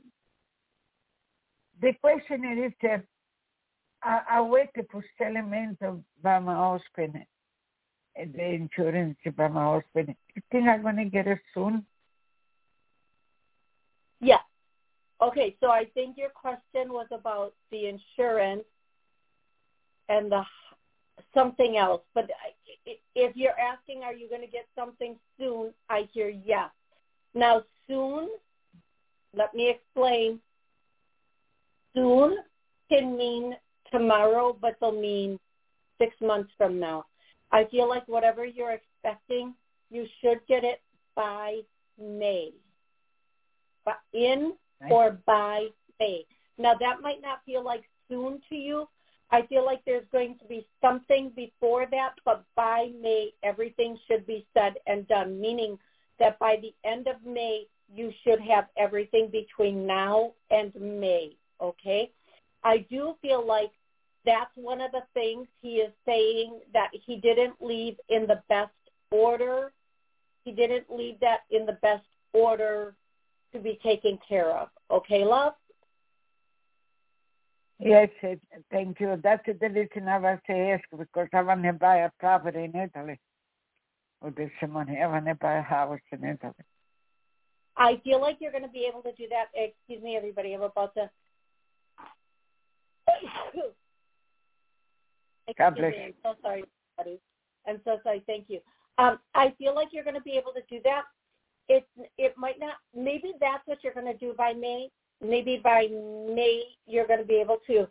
[1.80, 3.04] The question is that
[4.02, 5.78] I, I wait for settlement
[6.22, 7.22] by my husband,
[8.16, 10.14] eh, the insurance my husband.
[10.34, 11.84] You think I'm going to get it soon?
[14.20, 14.40] Yeah.
[15.20, 18.64] Okay, so I think your question was about the insurance
[20.08, 20.42] and the
[21.34, 22.02] something else.
[22.14, 22.30] But
[23.14, 25.72] if you're asking, are you going to get something soon?
[25.88, 26.70] I hear yes.
[27.34, 28.28] Now, soon,
[29.34, 30.40] let me explain.
[31.96, 32.36] Soon
[32.90, 33.56] can mean
[33.90, 35.38] tomorrow, but they'll mean
[35.98, 37.04] six months from now.
[37.50, 39.54] I feel like whatever you're expecting,
[39.90, 40.82] you should get it
[41.14, 41.60] by
[41.98, 42.52] May.
[43.84, 44.52] But in
[44.90, 46.26] or by May.
[46.58, 48.88] Now that might not feel like soon to you,
[49.30, 54.26] I feel like there's going to be something before that, but by May, everything should
[54.26, 55.78] be said and done, meaning
[56.18, 62.10] that by the end of May, you should have everything between now and May, okay?
[62.64, 63.70] I do feel like
[64.24, 68.72] that's one of the things he is saying that he didn't leave in the best
[69.10, 69.72] order.
[70.44, 72.94] He didn't leave that in the best order
[73.52, 74.68] to be taken care of.
[74.90, 75.54] Okay, love?
[77.78, 78.08] Yes,
[78.70, 79.20] thank you.
[79.22, 83.20] That's the reason I was ask because I want to buy a property in Italy.
[84.22, 86.54] With this money, I want to buy a house in Italy.
[87.76, 89.48] I feel like you're going to be able to do that.
[89.54, 90.54] Excuse me, everybody.
[90.54, 91.10] I'm about to.
[95.58, 96.02] God bless you.
[96.02, 96.64] I'm so sorry,
[96.96, 97.20] buddy.
[97.66, 98.22] I'm so sorry.
[98.26, 98.60] Thank you.
[98.98, 101.02] Um, I feel like you're going to be able to do that.
[101.68, 101.86] It
[102.18, 102.76] it might not.
[102.94, 104.88] Maybe that's what you're going to do by May
[105.20, 107.88] maybe by May you're going to be able to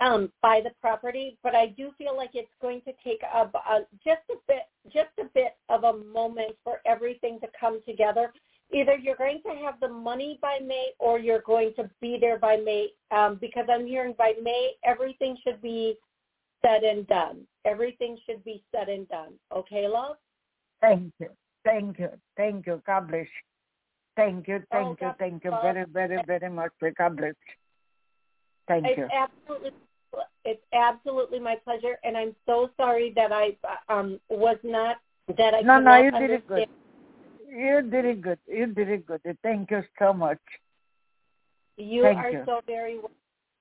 [0.00, 3.86] um, buy the property, but I do feel like it's going to take a, a,
[4.04, 4.62] just a bit,
[4.92, 8.32] just a bit of a moment for everything to come together.
[8.72, 12.38] Either you're going to have the money by May, or you're going to be there
[12.38, 12.88] by May.
[13.10, 15.96] Um, because I'm hearing by May everything should be
[16.64, 17.42] said and done.
[17.64, 19.34] Everything should be said and done.
[19.54, 20.16] Okay, love.
[20.80, 21.28] Thank you,
[21.64, 22.82] thank you, thank you.
[22.86, 23.26] God bless you.
[24.16, 26.72] Thank you, thank oh, you, thank you very, very, very much.
[26.96, 27.34] God bless.
[28.68, 28.90] Thank you.
[28.90, 29.08] it's you.
[29.12, 29.70] Absolutely,
[30.44, 33.56] it's absolutely my pleasure, and I'm so sorry that I
[33.88, 34.96] um was not
[35.36, 36.68] that I no, no, you did it good.
[37.54, 38.38] You did it good.
[38.46, 39.20] You did it good.
[39.42, 40.38] Thank you so much.
[41.76, 42.42] You Thank are you.
[42.46, 43.12] so very welcome.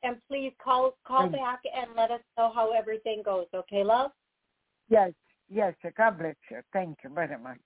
[0.03, 3.47] And please call call Thank- back and let us know how everything goes.
[3.53, 4.12] Okay, love.
[4.89, 5.13] Yes,
[5.49, 5.73] yes.
[5.97, 6.60] God bless you.
[6.73, 7.60] Thank you very much.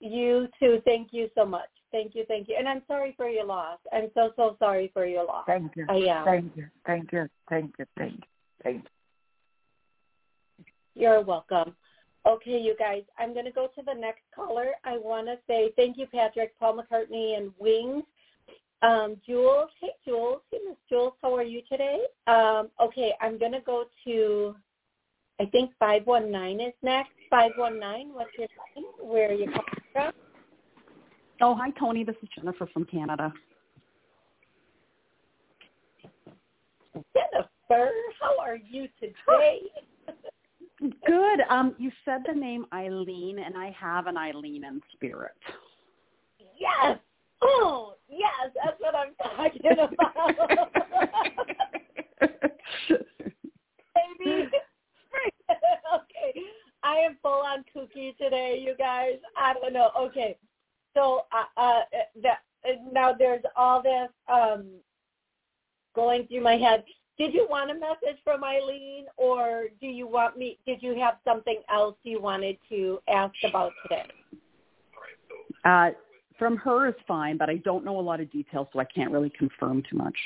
[0.00, 0.82] You too.
[0.84, 1.70] Thank you so much.
[1.90, 2.56] Thank you, thank you.
[2.58, 3.78] And I'm sorry for your loss.
[3.92, 5.44] I'm so so sorry for your loss.
[5.46, 5.86] Thank you.
[5.88, 6.24] I am.
[6.24, 6.66] Thank you.
[6.84, 7.28] Thank you.
[7.48, 7.86] Thank you.
[7.96, 8.20] Thank you.
[8.62, 10.64] Thank you.
[10.96, 11.74] You're welcome.
[12.26, 14.68] Okay, you guys, I'm going to go to the next caller.
[14.84, 18.04] I want to say thank you, Patrick, Paul McCartney, and Wings.
[18.80, 20.40] Um, Jules, hey, Jules.
[20.50, 21.98] Hey, Miss Jules, how are you today?
[22.26, 24.56] Um, okay, I'm going to go to,
[25.38, 27.12] I think 519 is next.
[27.28, 28.86] 519, what's your name?
[29.00, 30.12] Where are you calling from?
[31.42, 32.04] Oh, hi, Toni.
[32.04, 33.32] This is Jennifer from Canada.
[36.94, 39.60] Jennifer, how are you today?
[40.80, 41.40] Good.
[41.48, 45.32] Um, you said the name Eileen, and I have an Eileen in spirit.
[46.58, 46.98] yes.
[47.42, 49.90] Oh, yes, that's what I'm talking about.
[54.20, 54.50] baby.
[55.94, 56.40] okay.
[56.82, 59.14] I am full on kooky today, you guys.
[59.36, 59.90] I don't know.
[59.98, 60.36] Okay.
[60.94, 61.80] So uh, uh
[62.22, 62.38] that
[62.92, 64.66] now there's all this um
[65.94, 66.84] going through my head.
[67.16, 71.14] Did you want a message from Eileen or do you want me did you have
[71.24, 74.06] something else you wanted to ask about today?
[75.64, 75.90] Uh,
[76.38, 79.10] from her is fine, but I don't know a lot of details, so I can't
[79.10, 80.16] really confirm too much.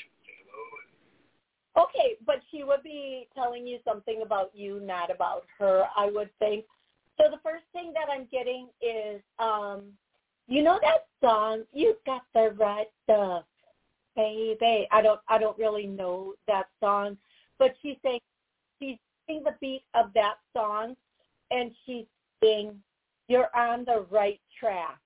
[1.77, 6.31] Okay, but she would be telling you something about you, not about her, I would
[6.38, 6.64] think.
[7.18, 9.83] So the first thing that I'm getting is, um,
[10.48, 13.44] you know that song, You Got the Right Stuff,
[14.19, 14.89] baby.
[14.91, 17.17] I don't, I don't really know that song,
[17.59, 18.21] but she's saying
[18.79, 20.97] she's singing the beat of that song,
[21.51, 22.05] and she's
[22.43, 22.75] saying,
[23.29, 24.99] "You're on the right track,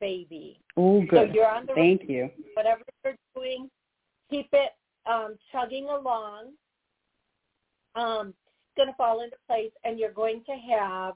[0.00, 1.28] baby." Oh, good.
[1.28, 2.30] So you're on the Thank you.
[2.54, 3.70] whatever you're doing,
[4.30, 4.70] keep it
[5.06, 6.52] um, chugging along.
[7.94, 11.14] Um, it's going to fall into place, and you're going to have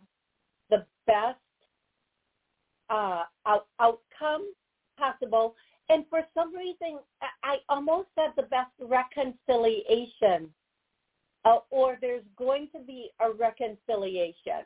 [0.71, 1.39] the best
[2.91, 4.53] uh, out- outcome
[4.97, 5.55] possible.
[5.88, 6.98] And for some reason,
[7.42, 10.53] I almost said the best reconciliation,
[11.44, 14.64] uh, or there's going to be a reconciliation.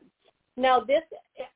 [0.57, 1.03] Now this,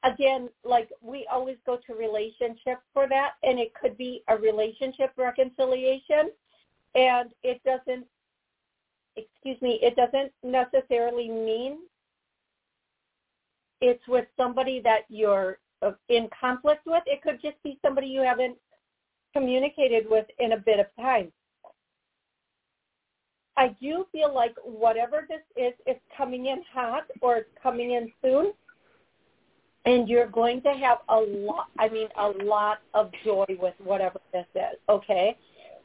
[0.05, 5.12] again, like we always go to relationship for that, and it could be a relationship
[5.16, 6.31] reconciliation,
[6.94, 8.07] and it doesn't,
[9.16, 11.79] excuse me, it doesn't necessarily mean
[13.81, 17.02] it's with somebody that you're uh, in conflict with.
[17.07, 18.57] It could just be somebody you haven't
[19.37, 21.31] communicated with in a bit of time.
[23.57, 28.11] I do feel like whatever this is, is coming in hot or it's coming in
[28.22, 28.53] soon
[29.87, 34.18] and you're going to have a lot i mean a lot of joy with whatever
[34.33, 35.38] this is okay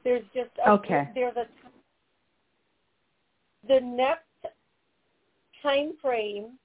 [0.03, 1.07] there's just a, Okay.
[1.13, 1.45] there's a
[3.67, 4.25] the next
[5.61, 6.57] time frame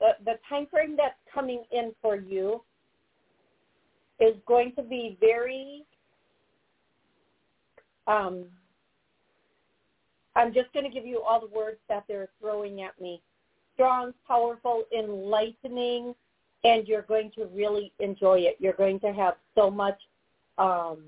[0.00, 2.62] the the time frame that's coming in for you
[4.20, 5.84] is going to be very
[8.06, 8.46] um
[10.38, 13.20] I'm just going to give you all the words that they're throwing at me.
[13.74, 16.14] Strong, powerful, enlightening,
[16.62, 18.56] and you're going to really enjoy it.
[18.60, 19.98] You're going to have so much
[20.56, 20.98] um,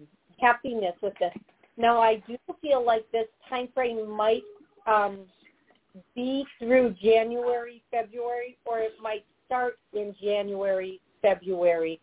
[0.40, 1.32] happiness with this.
[1.76, 4.42] Now, I do feel like this time frame might
[4.88, 5.20] um,
[6.16, 12.00] be through January, February, or it might start in January, February,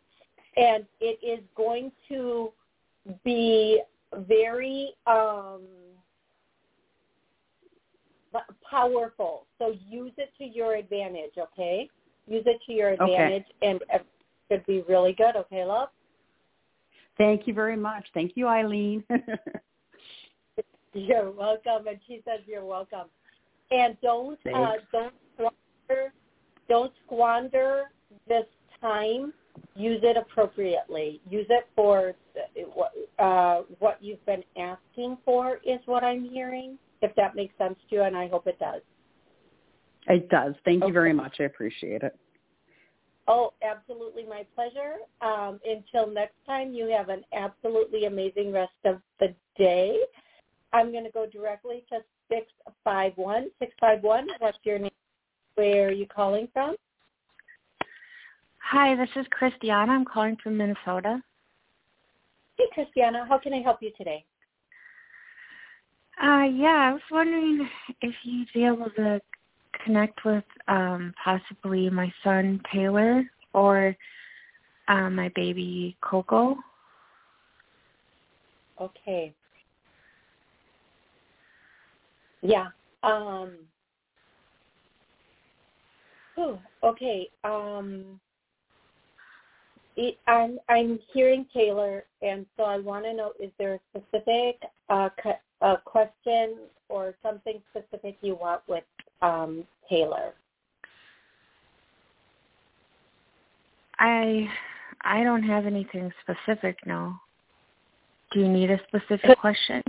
[0.57, 2.51] and it is going to
[3.23, 3.81] be
[4.27, 5.61] very um,
[8.69, 9.45] powerful.
[9.59, 11.89] So use it to your advantage, okay?
[12.27, 13.03] Use it to your Okay.
[13.03, 14.05] advantage, and it
[14.51, 15.89] should be really good, okay, love?
[17.17, 18.05] Thank you very much.
[18.13, 19.03] Thank you, Eileen.
[20.93, 23.07] You're welcome, and she says you're welcome.
[23.69, 26.13] And don't uh, don't squander
[26.67, 27.91] don't squander
[28.27, 28.45] this
[28.81, 29.33] time.
[29.75, 31.21] Use it appropriately.
[31.29, 32.13] Use it for
[33.19, 35.59] uh, what you've been asking for.
[35.65, 36.77] Is what I'm hearing.
[37.01, 38.81] If that makes sense to you, and I hope it does.
[40.07, 40.55] it does.
[40.65, 41.37] Thank you very much.
[41.39, 42.17] I appreciate it.
[43.27, 44.95] Oh, absolutely my pleasure.
[45.21, 49.97] Um, until next time, you have an absolutely amazing rest of the day.
[50.73, 51.97] I'm going to go directly to
[52.29, 53.49] 651.
[53.59, 54.91] 651, what's your name?
[55.55, 56.75] Where are you calling from?
[58.69, 59.93] Hi, this is Christiana.
[59.93, 61.21] I'm calling from Minnesota.
[62.57, 64.25] Hey, Christiana, how can I help you today?
[66.21, 67.65] Uh, yeah, I was wondering
[68.01, 69.21] if you'd be able to
[69.85, 73.95] connect with um, possibly my son Taylor, or
[74.89, 76.57] uh, my baby Coco.
[78.81, 79.33] Okay.
[82.41, 82.67] Yeah.
[83.01, 83.59] Um.
[86.35, 87.29] Whew, okay.
[87.45, 88.19] Um.
[89.97, 94.61] It, I'm I'm hearing Taylor, and so I want to know: is there a specific
[94.89, 95.31] uh, cu-
[95.61, 98.83] uh, question or something specific you want with
[99.21, 100.33] um, Taylor?
[103.99, 104.47] I
[105.01, 106.77] I don't have anything specific.
[106.85, 107.15] No.
[108.31, 109.81] Do you need a specific question?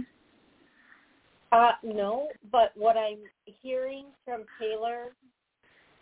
[1.50, 5.12] Uh, no, but what I'm hearing from Taylor,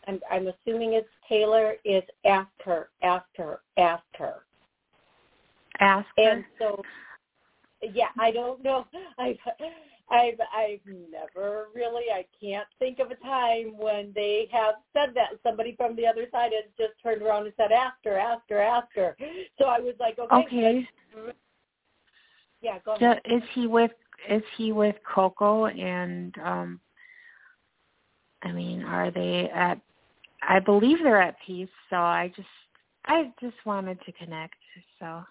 [0.06, 4.34] I'm, I'm assuming it's Taylor, is ask her, ask her, ask her.
[5.80, 6.22] Ask her.
[6.22, 6.82] And so,
[7.82, 8.86] yeah, I don't know.
[9.18, 9.36] I've,
[10.10, 10.80] I've, I've
[11.10, 15.30] never really, I can't think of a time when they have said that.
[15.42, 18.60] Somebody from the other side has just turned around and said, ask her, ask her,
[18.60, 19.16] ask her.
[19.58, 20.46] So I was like, okay.
[20.46, 20.88] Okay.
[22.62, 23.20] Yeah, go So ahead.
[23.26, 23.90] is he with
[24.30, 26.80] is he with Coco and um
[28.42, 29.80] I mean, are they at
[30.42, 32.48] I believe they're at peace, so I just
[33.04, 34.54] I just wanted to connect.
[35.00, 35.22] So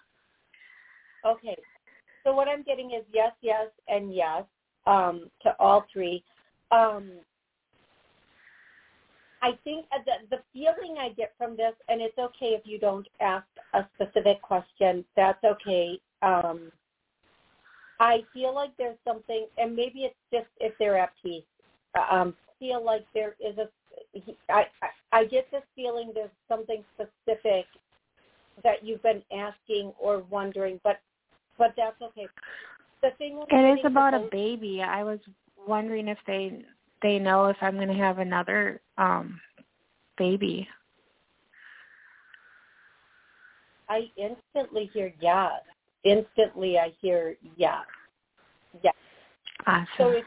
[1.24, 1.56] Okay.
[2.24, 4.44] So what I'm getting is yes, yes, and yes
[4.86, 6.24] um, to all three.
[6.70, 7.12] Um,
[9.42, 12.78] I think uh, the, the feeling I get from this, and it's okay if you
[12.78, 15.04] don't ask a specific question.
[15.14, 16.00] That's okay.
[16.22, 16.72] Um,
[18.00, 21.44] I feel like there's something, and maybe it's just if they're at peace.
[22.10, 23.68] Um, feel like there is a.
[24.50, 27.66] I, I I get this feeling there's something specific
[28.62, 31.00] that you've been asking or wondering, but
[31.58, 32.26] but that's okay.
[33.02, 34.82] The thing it is about a baby.
[34.82, 35.20] I was
[35.66, 36.64] wondering if they
[37.02, 39.40] they know if I'm going to have another um
[40.18, 40.68] baby.
[43.88, 45.62] I instantly hear yes.
[46.04, 47.84] Instantly, I hear yes.
[48.82, 48.94] Yes.
[49.66, 49.86] Awesome.
[49.98, 50.24] So if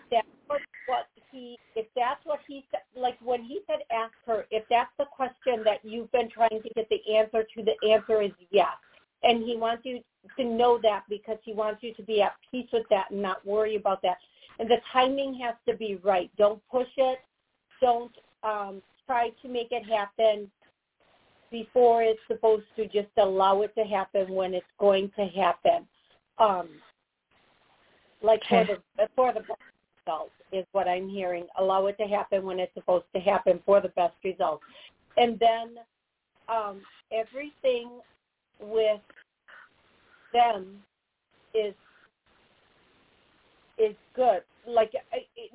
[0.48, 4.64] what, what he, if that's what he said, like when he said ask her, if
[4.70, 8.32] that's the question that you've been trying to get the answer to, the answer is
[8.52, 8.68] yes.
[9.24, 10.02] And he wants you
[10.38, 13.46] to know that because he wants you to be at peace with that and not
[13.46, 14.18] worry about that.
[14.60, 16.30] And the timing has to be right.
[16.38, 17.20] Don't push it.
[17.82, 18.12] Don't
[18.44, 20.50] um, try to make it happen
[21.52, 22.86] before it's supposed to.
[22.88, 25.88] Just allow it to happen when it's going to happen.
[26.38, 26.70] Um,
[28.22, 28.66] like Okay.
[28.66, 29.44] for the for the
[30.10, 31.48] best results is what I'm hearing.
[31.58, 34.64] Allow it to happen when it's supposed to happen for the best results.
[35.18, 35.76] And then
[36.48, 36.82] um,
[37.12, 37.90] everything
[38.60, 39.02] with
[40.34, 40.78] them
[41.54, 41.74] is
[43.78, 44.42] is good.
[44.68, 44.92] Like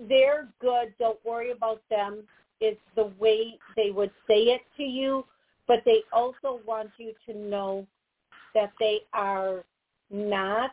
[0.09, 0.95] they're good.
[0.99, 2.23] Don't worry about them.
[2.61, 5.25] Is the way they would say it to you,
[5.67, 7.87] but they also want you to know
[8.55, 9.65] that they are
[10.11, 10.71] not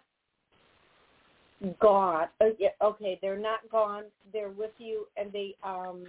[1.80, 2.28] gone.
[2.39, 4.03] Uh, yeah, Okay, they're not gone.
[4.34, 6.05] They're with you, and they um.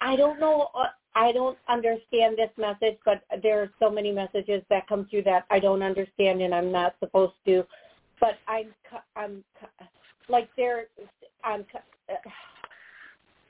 [0.00, 0.68] I don't know.
[0.74, 5.22] uh, I don't understand this message, but there are so many messages that come through
[5.24, 7.64] that I don't understand, and I'm not supposed to.
[8.20, 8.74] But I'm,
[9.16, 9.42] I'm,
[10.28, 10.86] like there,
[11.44, 11.64] I'm.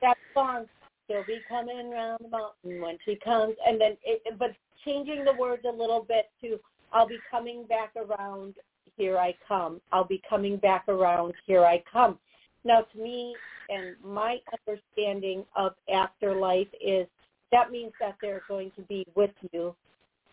[0.00, 0.66] That song,
[1.06, 4.38] she'll be coming around the mountain when she comes, and then it.
[4.38, 4.52] But
[4.84, 6.58] changing the words a little bit to,
[6.92, 8.54] I'll be coming back around.
[8.96, 9.80] Here I come.
[9.92, 11.34] I'll be coming back around.
[11.46, 12.18] Here I come.
[12.64, 13.34] Now, to me,
[13.70, 14.38] and my
[14.68, 17.06] understanding of afterlife is
[17.52, 19.74] that means that they're going to be with you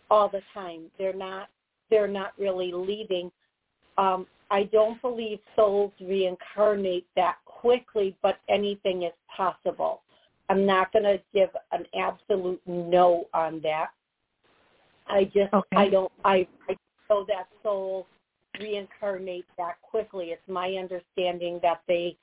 [0.09, 0.91] all the time.
[0.97, 1.49] They're not
[1.89, 3.31] they're not really leaving.
[3.97, 10.01] Um, I don't believe souls reincarnate that quickly, but anything is possible.
[10.49, 13.89] I'm not going to give an absolute no on that.
[15.09, 15.77] I just Okay.
[15.77, 16.75] I don't I I
[17.09, 18.05] know that souls
[18.59, 20.27] reincarnate that quickly.
[20.27, 22.17] It's my understanding that they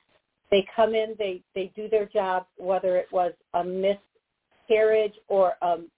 [0.51, 5.89] they come in, they they do their job, whether it was a miscarriage or um,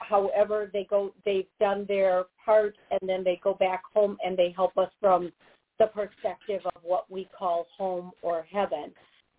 [0.00, 4.52] however they go, they've done their part, and then they go back home and they
[4.54, 5.32] help us from
[5.78, 8.92] the perspective of what we call home or heaven.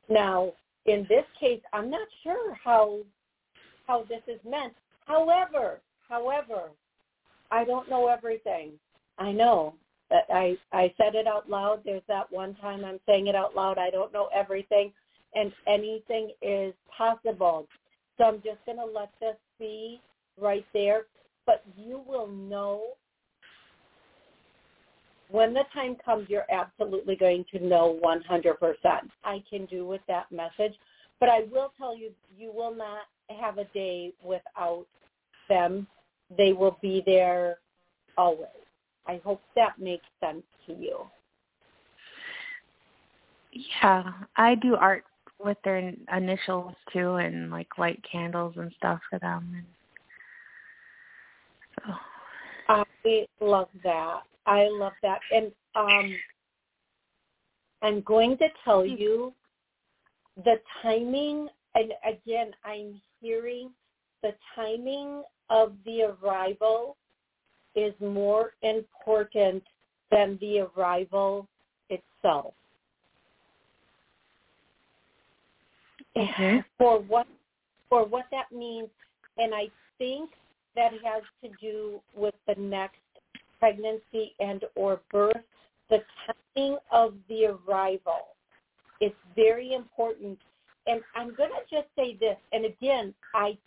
[0.10, 0.54] Now,
[0.86, 3.00] in this case, I'm not sure how
[3.88, 4.74] how this is meant.
[5.06, 5.82] However,
[6.12, 6.70] however,
[7.50, 8.74] I don't know everything.
[9.18, 9.76] I know
[10.10, 11.82] that I I said it out loud.
[11.86, 13.78] There's that one time I'm saying it out loud.
[13.78, 14.92] I don't know everything,
[15.34, 17.68] and anything is possible.
[18.18, 20.02] So I'm just going to let this be
[20.40, 21.04] right there.
[21.46, 22.82] But you will know
[25.30, 26.30] when the time comes.
[26.30, 28.56] You're absolutely going to know 100%.
[29.24, 30.76] I can do with that message,
[31.20, 33.04] but I will tell you, you will not
[33.40, 34.86] have a day without
[35.50, 35.88] them.
[36.38, 37.58] They will be there
[38.18, 38.48] always.
[39.08, 41.00] I hope that makes sense to you.
[43.52, 45.04] Yeah, I do art
[45.44, 49.52] with their initials too, and like light candles and stuff for them.
[49.56, 49.66] And
[51.86, 51.94] so
[52.70, 54.22] I love that.
[54.46, 56.16] I love that, and um,
[57.82, 59.34] I'm going to tell you
[60.44, 61.48] the timing.
[61.76, 63.72] And again, I'm hearing
[64.22, 66.96] the timing of the arrival
[67.76, 69.64] is more important
[70.12, 71.48] than the arrival
[71.90, 72.54] itself.
[76.78, 77.28] For what
[77.90, 78.90] for what that means,
[79.38, 80.32] and I think
[80.76, 82.98] that has to do with the next
[83.60, 85.44] pregnancy and or birth.
[85.90, 86.00] The
[86.56, 88.28] timing of the arrival
[89.02, 90.40] is very important.
[90.88, 93.58] And I'm going to just say this, and again, I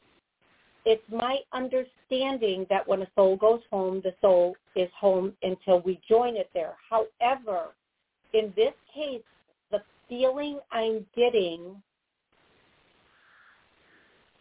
[0.85, 6.01] it's my understanding that when a soul goes home, the soul is home until we
[6.09, 6.75] join it there.
[6.91, 7.69] However,
[8.35, 9.23] in this case,
[9.71, 11.83] the feeling I'm getting,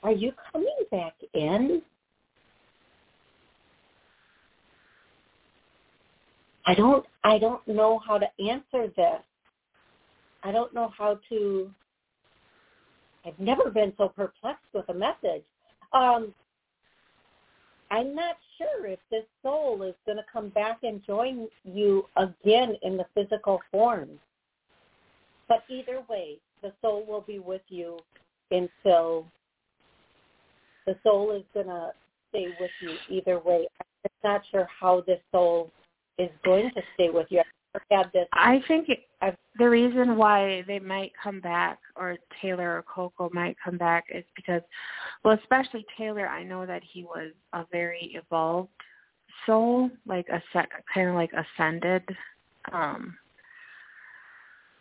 [0.03, 1.81] are you coming back in?
[6.65, 9.21] I don't I don't know how to answer this.
[10.43, 11.71] I don't know how to
[13.25, 15.43] I've never been so perplexed with a message.
[15.93, 16.33] Um,
[17.91, 22.75] I'm not sure if this soul is going to come back and join you again
[22.81, 24.09] in the physical form.
[25.47, 27.99] But either way, the soul will be with you
[28.49, 29.27] until
[30.87, 31.91] the soul is going to
[32.29, 33.67] stay with you either way.
[33.81, 35.71] I'm not sure how this soul
[36.17, 37.39] is going to stay with you.
[37.39, 37.45] I've
[37.89, 38.28] had this.
[38.34, 39.05] I think it,
[39.57, 44.24] the reason why they might come back, or Taylor or Coco might come back, is
[44.36, 44.61] because,
[45.24, 46.28] well, especially Taylor.
[46.28, 48.69] I know that he was a very evolved
[49.45, 50.41] soul, like a
[50.93, 52.03] kind of like ascended.
[52.71, 53.17] Um,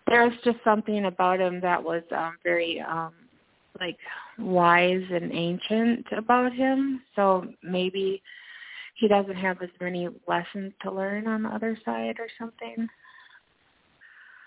[0.07, 3.13] there was just something about him that was um, very um,
[3.81, 3.97] like
[4.39, 7.03] wise and ancient about him.
[7.17, 8.23] So maybe
[9.03, 12.87] he doesn't have as many lessons to learn on the other side or something.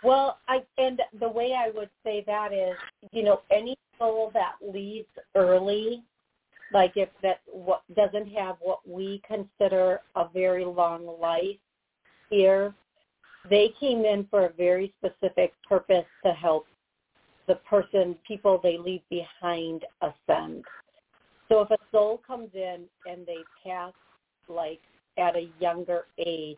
[0.02, 2.78] Well, I and the way I would say that is,
[3.12, 6.04] you know, any soul that leaves early,
[6.72, 11.58] like if that what doesn't have what we consider a very long life
[12.30, 12.74] here,
[13.50, 16.66] they came in for a very specific purpose to help
[17.50, 20.64] the person, people they leave behind ascend.
[21.50, 23.92] So if a soul comes in and they pass
[24.50, 24.82] like
[25.18, 26.58] at a younger age,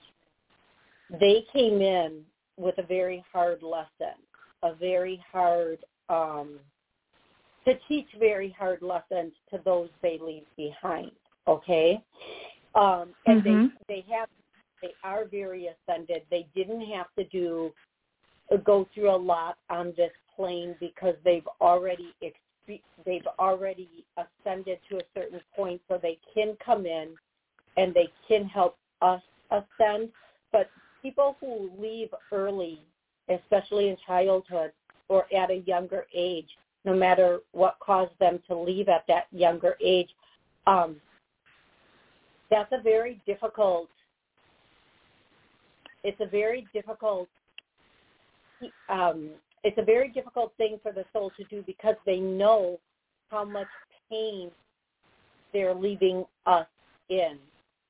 [1.19, 2.21] they came in
[2.57, 4.15] with a very hard lesson,
[4.63, 5.79] a very hard
[6.09, 6.59] um,
[7.65, 11.11] to teach very hard lessons to those they leave behind.
[11.47, 12.01] Okay,
[12.75, 13.65] um, and mm-hmm.
[13.87, 14.27] they they have
[14.81, 16.23] they are very ascended.
[16.29, 17.71] They didn't have to do
[18.65, 22.13] go through a lot on this plane because they've already
[23.05, 27.15] they've already ascended to a certain point, so they can come in
[27.77, 29.21] and they can help us
[29.51, 30.09] ascend.
[30.51, 30.69] But
[31.01, 32.81] people who leave early,
[33.29, 34.71] especially in childhood
[35.07, 36.49] or at a younger age,
[36.83, 40.09] no matter what caused them to leave at that younger age,
[40.65, 40.97] um,
[42.49, 43.89] that's a very difficult.
[46.03, 47.27] It's a very difficult.
[48.89, 49.31] Um,
[49.63, 52.79] it's a very difficult thing for the soul to do because they know
[53.29, 53.67] how much
[54.09, 54.49] pain
[55.51, 56.67] they're leaving us
[57.09, 57.37] in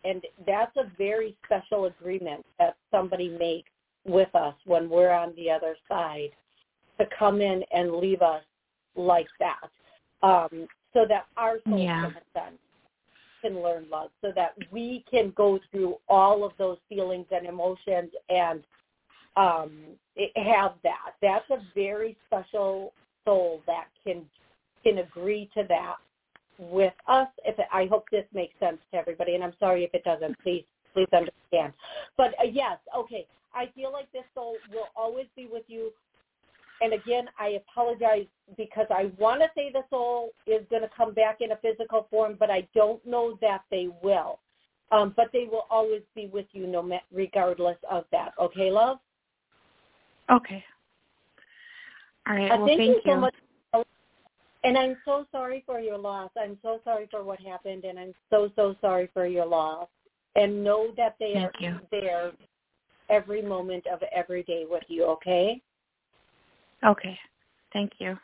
[0.04, 3.70] and that's a very special agreement that somebody makes
[4.06, 6.30] with us when we're on the other side
[7.00, 8.44] to come in and leave us
[8.96, 9.70] like that
[10.24, 12.10] um, so that our soul yeah.
[12.34, 12.54] can
[13.44, 18.10] can learn love so that we can go through all of those feelings and emotions
[18.30, 18.64] and
[19.36, 19.72] um,
[20.36, 21.14] have that.
[21.22, 22.94] That's a very special
[23.26, 24.24] soul that can
[24.84, 25.98] can agree to that
[26.58, 27.28] with us.
[27.46, 30.38] If it, I hope this makes sense to everybody, and I'm sorry if it doesn't.
[30.44, 31.74] Please, please understand.
[32.18, 33.28] But uh, yes, okay.
[33.54, 35.92] I feel like this soul will always be with you.
[36.80, 41.14] And again, I apologize because I want to say the soul is going to come
[41.14, 44.40] back in a physical form, but I don't know that they will.
[44.92, 48.34] Um, but they will always be with you, no ma- regardless of that.
[48.40, 49.00] Okay, love.
[50.32, 50.64] Okay.
[52.28, 52.52] All right.
[52.52, 53.34] Uh, well, thank, thank you so much
[54.68, 56.30] and I'm so sorry for your loss.
[56.38, 59.88] I'm so sorry for what happened, and I'm so so sorry for your loss.
[60.36, 61.80] And know that they Thank are you.
[61.90, 62.32] there
[63.10, 65.06] every moment of every day with you.
[65.06, 65.62] Okay.
[66.86, 67.18] Okay.
[67.72, 68.18] Thank you.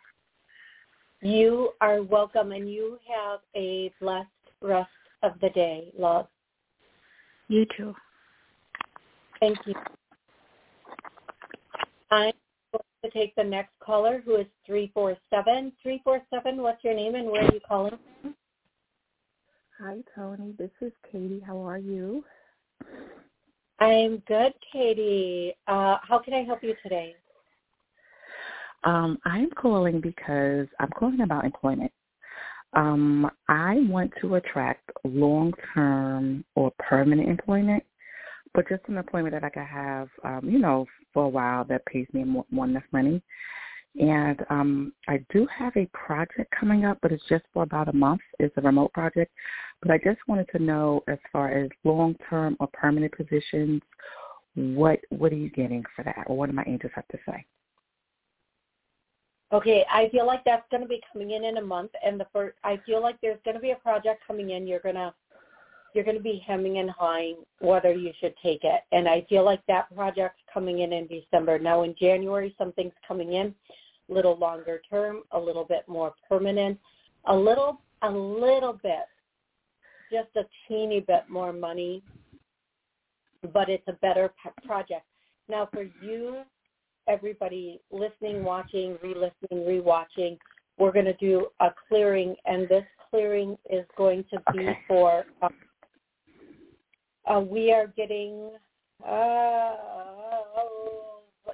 [1.21, 4.27] You are welcome, and you have a blessed
[4.61, 4.89] rest
[5.23, 6.27] of the day, love.
[7.47, 7.95] You too.
[9.39, 9.75] Thank you.
[12.11, 12.33] I'm
[13.04, 15.74] to take the next caller, who is 347.
[15.82, 18.36] 347, what's your name and where are you calling from?
[19.80, 20.54] Hi, Toni.
[20.58, 21.41] This is Katie.
[21.45, 22.24] How are you?
[23.80, 25.54] I'm good, Katie.
[25.68, 27.16] Uh, how can I help you today?
[28.86, 31.91] Um, I'm calling because I'm calling about employment.
[32.74, 37.84] Um, I want to attract long-term or permanent employment,
[38.54, 41.86] but just an employment that I could have, um, you know, for a while that
[41.86, 43.22] pays me more, more enough money.
[43.99, 47.93] And um, I do have a project coming up, but it's just for about a
[47.93, 48.22] month.
[48.39, 49.32] It's a remote project.
[49.82, 53.82] But I just wanted to know, as far as long-term or permanent positions,
[54.56, 57.45] what what are you getting for that, or what do my angels have to say?
[59.51, 62.26] Okay, I feel like that's going to be coming in in a month, and the
[62.34, 64.66] first, I feel like there's going to be a project coming in.
[64.66, 65.14] You're gonna
[65.93, 69.43] you're going to be hemming and hawing whether you should take it, and I feel
[69.43, 71.59] like that project's coming in in December.
[71.59, 73.53] Now in January, something's coming in,
[74.09, 76.79] a little longer term, a little bit more permanent,
[77.25, 79.05] a little a little bit,
[80.11, 82.03] just a teeny bit more money,
[83.53, 84.33] but it's a better
[84.65, 85.05] project.
[85.47, 86.43] Now for you
[87.07, 90.37] everybody listening, watching, re-listening, re-watching,
[90.77, 94.79] we're going to do a clearing, and this clearing is going to be Okay.
[94.87, 95.25] for.
[95.41, 95.49] Uh,
[97.26, 98.51] uh, we are getting.
[99.05, 99.76] Uh,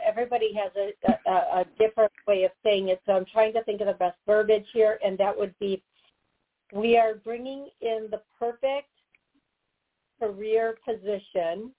[0.05, 3.81] everybody has a, a, a different way of saying it, so I'm trying to think
[3.81, 5.81] of the best verbiage here, and that would be:
[6.73, 8.89] we are bringing in the perfect
[10.19, 11.71] career position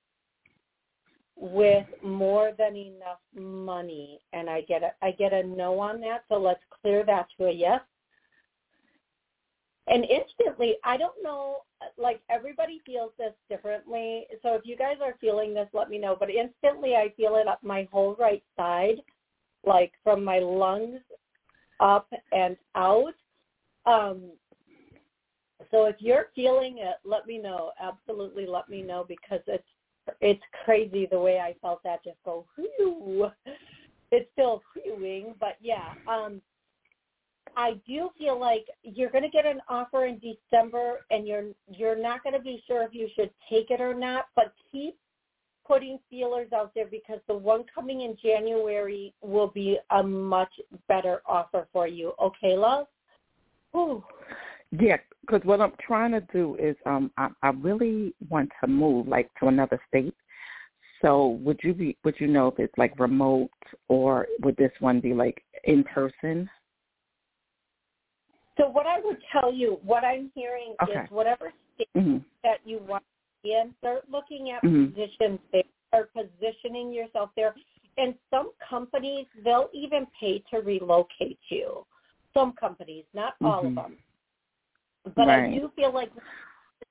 [1.41, 6.25] with more than enough money and I get a I get a no on that,
[6.29, 7.81] so let's clear that to a yes.
[9.91, 11.59] And instantly, I don't know,
[11.99, 14.27] like everybody feels this differently.
[14.41, 16.17] So if you guys are feeling this, let me know.
[16.19, 19.03] But instantly, I feel it up my whole right side,
[19.67, 21.01] like from my lungs
[21.81, 23.15] up and out.
[23.85, 24.31] Um,
[25.73, 27.73] so if you're feeling it, let me know.
[27.81, 29.65] Absolutely, let me know because it's
[30.21, 33.31] it's crazy the way I felt that just go whew.
[34.13, 35.95] It's still whewing, but yeah.
[36.09, 36.41] Um
[37.57, 42.01] I do feel like you're going to get an offer in December and you're you're
[42.01, 44.97] not going to be sure if you should take it or not, but keep
[45.67, 50.53] putting feelers out there because the one coming in January will be a much
[50.89, 52.13] better offer for you.
[52.21, 52.87] Okay, love?
[53.77, 54.03] Ooh.
[54.73, 59.09] Yeah, because what I'm trying to do is um I, I really want to move
[59.09, 60.15] like to another state.
[61.03, 63.51] So would you be would you know if it's like remote
[63.89, 66.49] or would this one be like in person?
[68.61, 71.05] So what I would tell you, what I'm hearing Okay.
[71.05, 74.95] is whatever state hmm that you want to be in, start looking at Mhm.
[74.95, 77.55] positions there, start positioning yourself there.
[77.97, 81.87] And some companies, they'll even pay to relocate you.
[82.35, 83.75] Some companies, not all of Mhm.
[83.77, 83.99] them.
[85.17, 86.13] But I do feel like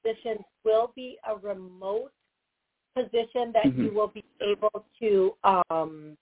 [0.03, 2.11] positions will be a remote
[2.95, 3.93] position that you Mhm.
[3.93, 6.17] will be able to um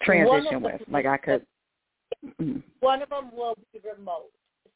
[0.00, 1.46] Transition with like I could.
[2.24, 2.62] Mhm.
[2.80, 4.30] one of them will be remote.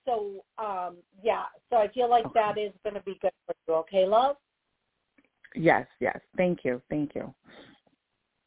[0.05, 2.41] So um yeah, so I feel like Okay.
[2.41, 3.75] that is going to be good for you.
[3.75, 4.37] Okay, love?
[5.55, 6.19] Yes, yes.
[6.37, 7.33] Thank you, thank you.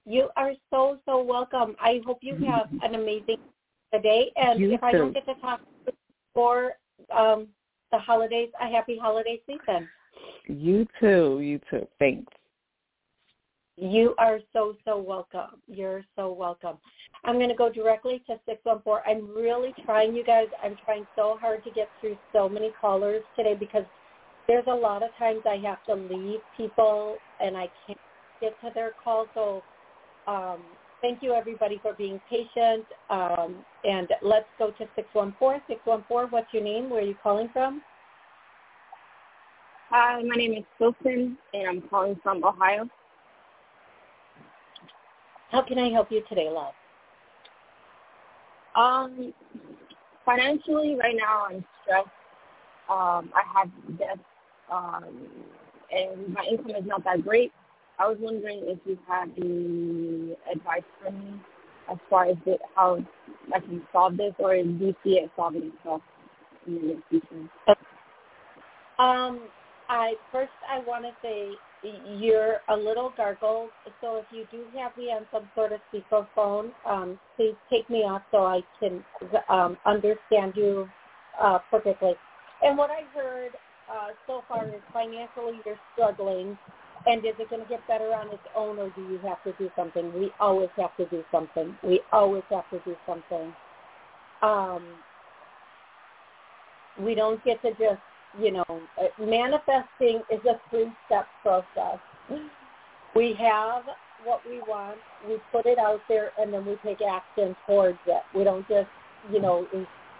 [0.05, 1.75] You are so so welcome.
[1.81, 3.37] I hope you have an amazing
[4.03, 4.31] day.
[4.35, 6.73] And You if I don't get to talk before
[7.15, 7.47] um,
[7.91, 9.87] the holidays, a happy holiday season.
[10.47, 11.87] You too, you too.
[11.99, 12.31] Thanks.
[13.77, 15.61] You are so so welcome.
[15.67, 16.77] You're so welcome.
[17.23, 19.07] I'm going to go directly to six one four.
[19.07, 20.47] I'm really trying, you guys.
[20.63, 23.83] I'm trying so hard to get through so many callers today because
[24.47, 27.99] there's a lot of times I have to leave people and I can't
[28.41, 29.27] get to their call.
[29.35, 29.61] So
[30.25, 30.61] um,
[31.03, 32.83] thank you everybody for being patient.
[33.11, 35.61] Um, and let's go to 614.
[35.67, 36.89] 614, what's your name?
[36.89, 37.81] Where are you calling from?
[39.91, 42.89] Hi, my name is Wilson, and I'm calling from Ohio.
[45.51, 46.73] How can I help you today, love?
[48.75, 49.33] Um,
[50.25, 52.07] financially, right now I'm stressed.
[52.89, 54.19] Um, I have debt,
[54.71, 55.27] um,
[55.91, 57.51] and my income is not that great.
[57.99, 61.39] I was wondering if you had any advice for me
[61.91, 63.03] as far as the, how
[63.53, 66.01] I can solve this, or do you see it solving itself
[66.67, 67.49] in the near future?
[68.99, 69.41] Um,
[69.89, 73.71] I first I want to say you're a little gargled,
[74.01, 77.99] so if you do have me on some sort of speakerphone, um, please take me
[77.99, 79.03] off so I can
[79.49, 80.89] um, understand you
[81.41, 82.15] uh, perfectly.
[82.63, 83.51] And what I heard
[83.89, 86.57] uh, so far is financially you're struggling,
[87.05, 89.53] and is it going to get better on its own, or do you have to
[89.53, 90.13] do something?
[90.13, 91.77] We always have to do something.
[91.83, 93.53] We always have to do something.
[94.41, 94.83] Um,
[96.97, 98.01] we don't get to just,
[98.39, 101.99] you know, uh, manifesting is a three-step process.
[103.15, 103.83] We have
[104.23, 104.97] what we want,
[105.27, 108.21] we put it out there, and then we take action towards it.
[108.35, 108.89] We don't just,
[109.31, 109.67] you know,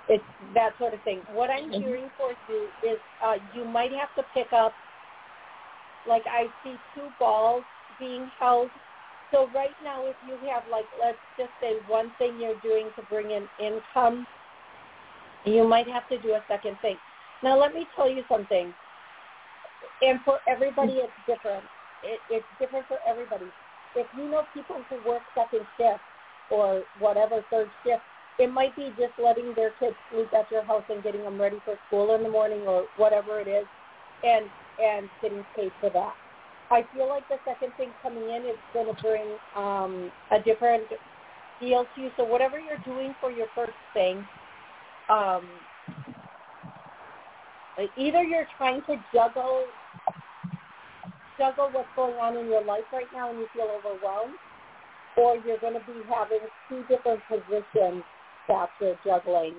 [0.09, 1.21] it's that sort of thing.
[1.33, 1.81] What I'm mm-hmm.
[1.81, 4.73] hearing for you is uh, you might have to pick up,
[6.07, 7.63] like I see two balls
[7.99, 8.69] being held.
[9.31, 13.01] So right now, if you have like, let's just say one thing you're doing to
[13.09, 14.25] bring in income,
[15.45, 16.95] you might have to do a second thing.
[17.43, 18.73] Now let me tell you something.
[20.01, 21.63] And for everybody, it's different.
[22.03, 23.47] It, it's different for everybody.
[23.95, 26.01] If you know people who work second shift
[26.51, 28.03] or whatever third shift,
[28.39, 31.59] it might be just letting their kids sleep at your house and getting them ready
[31.65, 33.65] for school in the morning or whatever it is,
[34.23, 34.45] and
[34.79, 36.13] and getting paid for that.
[36.69, 40.83] I feel like the second thing coming in is going to bring um, a different
[41.59, 42.11] deal to you.
[42.17, 44.23] So whatever you're doing for your first thing,
[45.09, 45.47] um,
[47.97, 49.65] either you're trying to juggle
[51.37, 54.33] juggle what's going on in your life right now and you feel overwhelmed,
[55.17, 58.03] or you're going to be having two different positions
[58.47, 59.55] that you're juggling.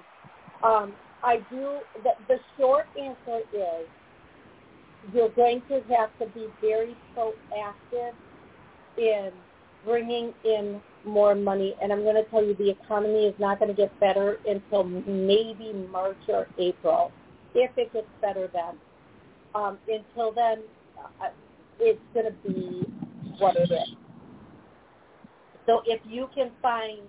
[0.62, 0.93] Um,
[1.23, 1.79] I do.
[2.03, 3.87] The, the short answer is
[5.12, 8.12] you're going to have to be very proactive
[8.97, 9.31] in
[9.85, 11.75] bringing in more money.
[11.81, 14.85] And I'm going to tell you the economy is not going to get better until
[14.85, 17.12] maybe March or April,
[17.55, 18.77] if it gets better then.
[19.55, 20.63] Um, until then,
[20.99, 21.29] uh,
[21.81, 22.87] it's going to be
[23.39, 23.95] what it is.
[25.67, 27.01] So if you can find,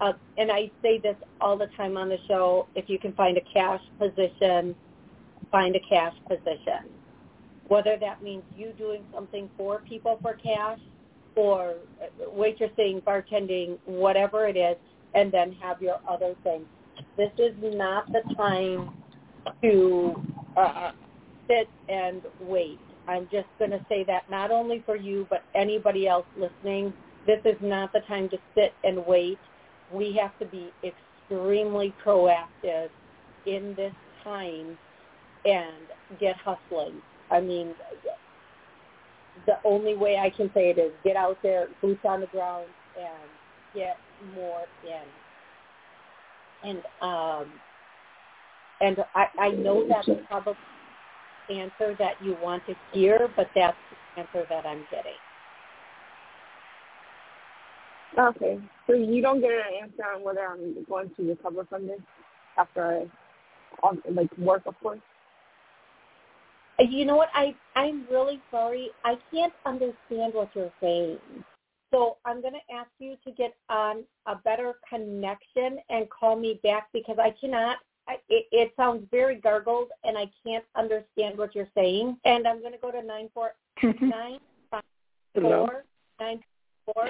[0.00, 3.36] uh, and I say this all the time on the show, if you can find
[3.36, 4.74] a cash position,
[5.50, 6.90] find a cash position.
[7.68, 10.78] Whether that means you doing something for people for cash
[11.34, 11.74] or
[12.34, 14.76] waitressing, bartending, whatever it is,
[15.14, 16.66] and then have your other things.
[17.16, 18.90] This is not the time
[19.62, 20.14] to
[20.56, 20.92] uh,
[21.46, 22.78] sit and wait.
[23.06, 26.92] I'm just going to say that not only for you, but anybody else listening.
[27.26, 29.38] This is not the time to sit and wait.
[29.92, 32.88] We have to be extremely proactive
[33.46, 33.94] in this
[34.24, 34.76] time
[35.44, 37.00] and get hustling.
[37.30, 37.74] I mean,
[39.46, 42.66] the only way I can say it is get out there, boots on the ground,
[42.98, 43.30] and
[43.74, 43.96] get
[44.34, 46.68] more in.
[46.68, 47.52] And um,
[48.80, 50.56] and I, I know that's probably
[51.50, 53.76] answer that you want to hear, but that's
[54.16, 55.12] the answer that I'm getting.
[58.18, 58.60] Okay.
[58.86, 62.00] So you don't get an answer on whether I'm going to recover from this
[62.56, 63.08] after
[63.82, 65.00] I, um, like, work, of course?
[66.80, 67.28] Uh, you know what?
[67.34, 68.90] I I'm really sorry.
[69.04, 71.18] I can't understand what you're saying.
[71.90, 76.60] So I'm going to ask you to get on a better connection and call me
[76.62, 77.78] back because I cannot
[78.28, 82.16] it, it sounds very gargled and I can't understand what you're saying.
[82.24, 83.52] And I'm going to go to nine four
[83.82, 84.38] nine
[84.70, 84.82] five
[85.34, 85.84] four
[86.20, 86.40] nine
[86.84, 87.08] four.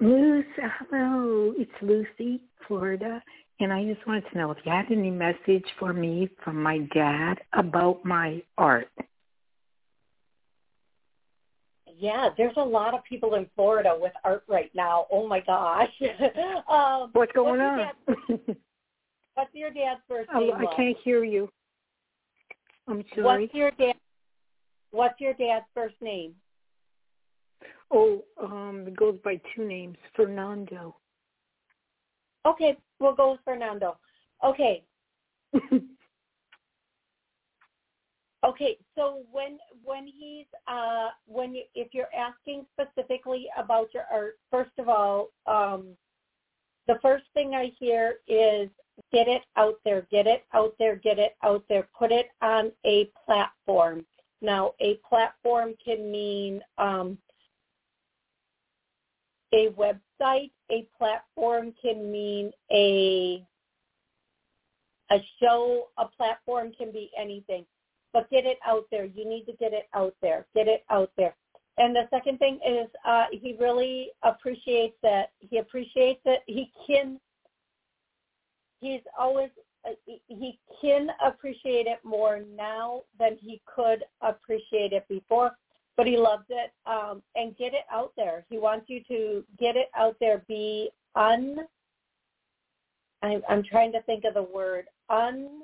[0.00, 3.22] Lucy, hello, it's Lucy, Florida,
[3.60, 6.78] and I just wanted to know if you had any message for me from my
[6.94, 8.88] dad about my art.
[11.98, 15.06] Yeah, there's a lot of people in Florida with art right now.
[15.10, 15.90] Oh my gosh.
[16.70, 17.90] um, what's going on?
[19.34, 20.54] What's your dad's first oh, name?
[20.54, 21.48] I can't hear you.
[22.88, 23.42] I'm sorry.
[23.42, 23.94] What's your dad?
[24.90, 26.34] What's your dad's first name?
[27.92, 30.96] Oh, um, it goes by two names, Fernando.
[32.46, 33.98] Okay, we'll go with Fernando.
[34.44, 34.84] Okay.
[38.44, 44.38] okay, so when when he's uh when you if you're asking specifically about your art,
[44.50, 45.96] first of all, um
[46.86, 48.70] the first thing I hear is
[49.12, 52.72] get it out there, get it out there, get it out there, put it on
[52.84, 54.04] a platform.
[54.42, 57.18] Now, a platform can mean um,
[59.52, 60.50] a website.
[60.70, 63.44] A platform can mean a
[65.10, 65.88] a show.
[65.98, 67.66] A platform can be anything.
[68.12, 69.04] But get it out there.
[69.04, 70.46] You need to get it out there.
[70.54, 71.34] Get it out there.
[71.78, 75.30] And the second thing is uh, he really appreciates that.
[75.38, 76.40] He appreciates it.
[76.46, 77.20] He can
[78.80, 79.50] he's always
[79.86, 85.52] uh, he can appreciate it more now than he could appreciate it before.
[85.96, 86.72] but he loves it.
[86.86, 88.44] Um, and get it out there.
[88.48, 90.42] He wants you to get it out there.
[90.48, 91.58] Be un.
[93.22, 95.62] I'm, I'm trying to think of the word un.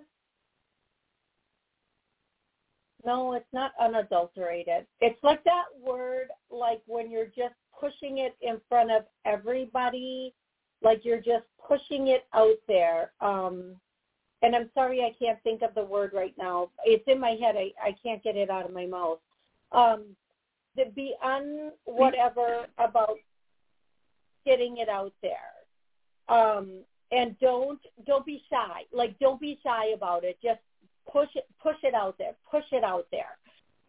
[3.05, 4.87] No, it's not unadulterated.
[5.01, 10.35] It's like that word, like when you're just pushing it in front of everybody,
[10.83, 13.13] like you're just pushing it out there.
[13.21, 13.77] Um,
[14.43, 16.71] and I'm sorry I can't think of the word right now.
[16.85, 17.57] It's in my head.
[17.57, 19.19] I, I can't get it out of my mouth.
[19.73, 20.05] Um,
[20.77, 23.17] to be on whatever about
[24.45, 25.55] getting it out there.
[26.29, 26.81] Um,
[27.13, 28.83] and don't don't be shy.
[28.93, 30.39] Like don't be shy about it.
[30.43, 30.61] Just
[31.11, 32.35] push it push it out there.
[32.51, 33.39] Push it out there.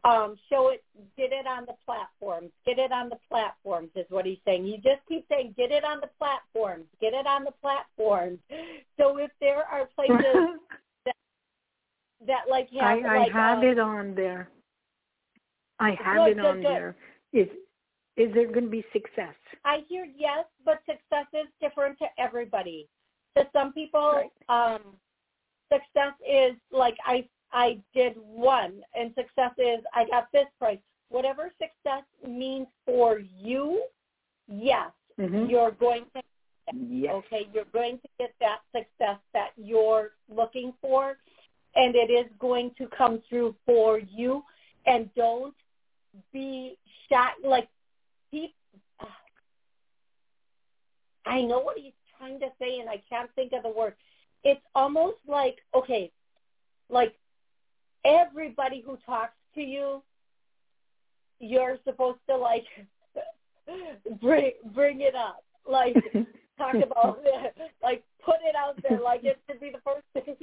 [0.08, 0.84] Um, show it,
[1.18, 4.66] get it on the platforms, get it on the platforms is what he's saying.
[4.66, 8.40] You just keep saying, get it on the platforms, get it on the platforms.
[8.98, 10.16] So if there are places
[11.06, 11.16] that,
[12.26, 14.50] that like have, I, I like, have um, it on there.
[15.80, 16.64] I have Good, it on good.
[16.64, 16.96] there.
[17.34, 17.48] Is
[18.16, 19.36] is there going to be success?
[19.64, 22.88] I hear yes, but success is different to everybody.
[23.38, 24.80] To some people, um,
[25.72, 30.80] success is like I I did one, and success is I got this price.
[31.10, 33.84] Whatever success means for you,
[34.48, 35.50] yes, Mhm.
[35.50, 36.22] you're going to.
[36.74, 37.14] Yes.
[37.14, 41.18] Okay, you're going to get that success that you're looking for,
[41.76, 44.44] and it is going to come through for you.
[44.86, 45.56] And don't
[46.34, 46.78] be
[47.08, 47.32] shy.
[47.42, 47.70] Like,
[48.32, 48.54] keep.
[51.26, 53.96] I know what he's trying to say, and I can't think of the word.
[54.44, 56.12] It's almost like okay,
[56.90, 57.18] like
[58.08, 60.02] everybody who talks to you,
[61.40, 62.66] you're supposed to like
[64.22, 65.96] bring bring it up, like
[66.58, 70.36] talk about it, like put it out there, like it should be the first thing,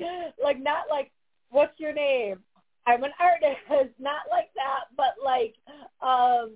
[0.43, 1.11] like not like
[1.51, 2.39] what's your name?
[2.87, 5.55] I'm an artist, not like that, but like
[6.03, 6.53] um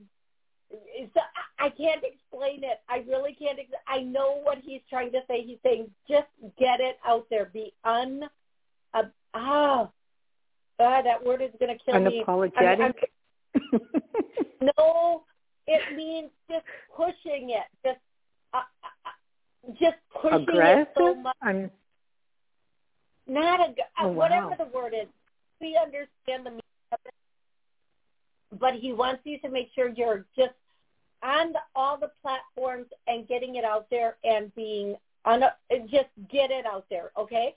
[0.70, 1.20] so
[1.60, 2.80] I I can't explain it.
[2.88, 3.58] I really can't.
[3.58, 5.42] Ex- I know what he's trying to say.
[5.42, 6.28] He's saying just
[6.58, 7.46] get it out there.
[7.46, 8.22] Be un.
[8.94, 9.02] Uh,
[9.34, 9.90] ah,
[10.80, 12.24] ah, that word is going to kill me.
[12.26, 12.56] Unapologetic.
[12.56, 12.94] I'm- I'm-
[14.78, 15.22] no,
[15.66, 17.64] it means just pushing it.
[17.84, 17.98] Just,
[18.54, 21.36] uh, uh, just pushing it so much.
[21.42, 21.70] I'm
[23.26, 24.56] Not a Oh, whatever wow.
[24.58, 25.08] the word is.
[25.60, 26.62] We understand the meaning
[26.92, 27.14] of it,
[28.60, 30.54] but he wants you to make sure you're just
[31.22, 35.52] on the, all the platforms and getting it out there and being on a,
[35.90, 37.54] just get it out there, okay?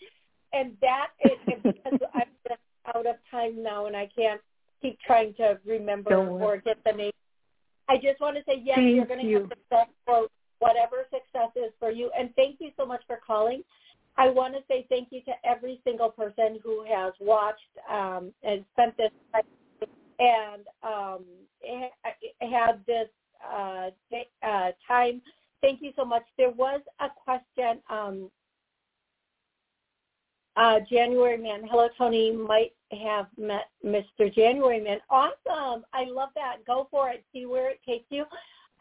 [0.52, 2.31] And that is because I'm
[2.88, 4.42] out of time now and I can't
[4.82, 7.12] keep trying to remember Don't or get the name.
[7.90, 9.40] I just want to say yes, Thank you're going to you.
[9.42, 10.28] have success for
[10.60, 12.10] whatever success is for you.
[12.18, 13.64] And thank you so much for calling.
[14.18, 17.60] I want to say thank you to every single person who has watched
[17.90, 19.44] um, and spent this time
[20.20, 21.26] and um,
[22.40, 23.08] had this
[23.52, 23.90] uh,
[24.46, 25.22] uh, time.
[25.62, 26.24] Thank you so much.
[26.38, 27.82] There was a question.
[27.90, 28.30] Um,
[30.56, 31.62] uh, January Man.
[31.70, 32.32] Hello, Toni.
[32.32, 34.34] Might have met Mr.
[34.34, 35.00] January Man.
[35.10, 35.84] Awesome.
[35.94, 36.58] I love that.
[36.66, 37.24] Go for it.
[37.34, 38.26] See where it takes you.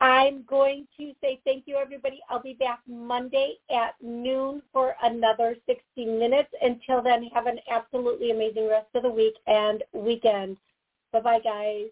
[0.00, 2.20] I'm going to say thank you, everybody.
[2.30, 6.48] I'll be back Monday at noon for another 60 minutes.
[6.62, 10.56] Until then, have an absolutely amazing rest of the week and weekend.
[11.12, 11.90] Bye-bye, guys.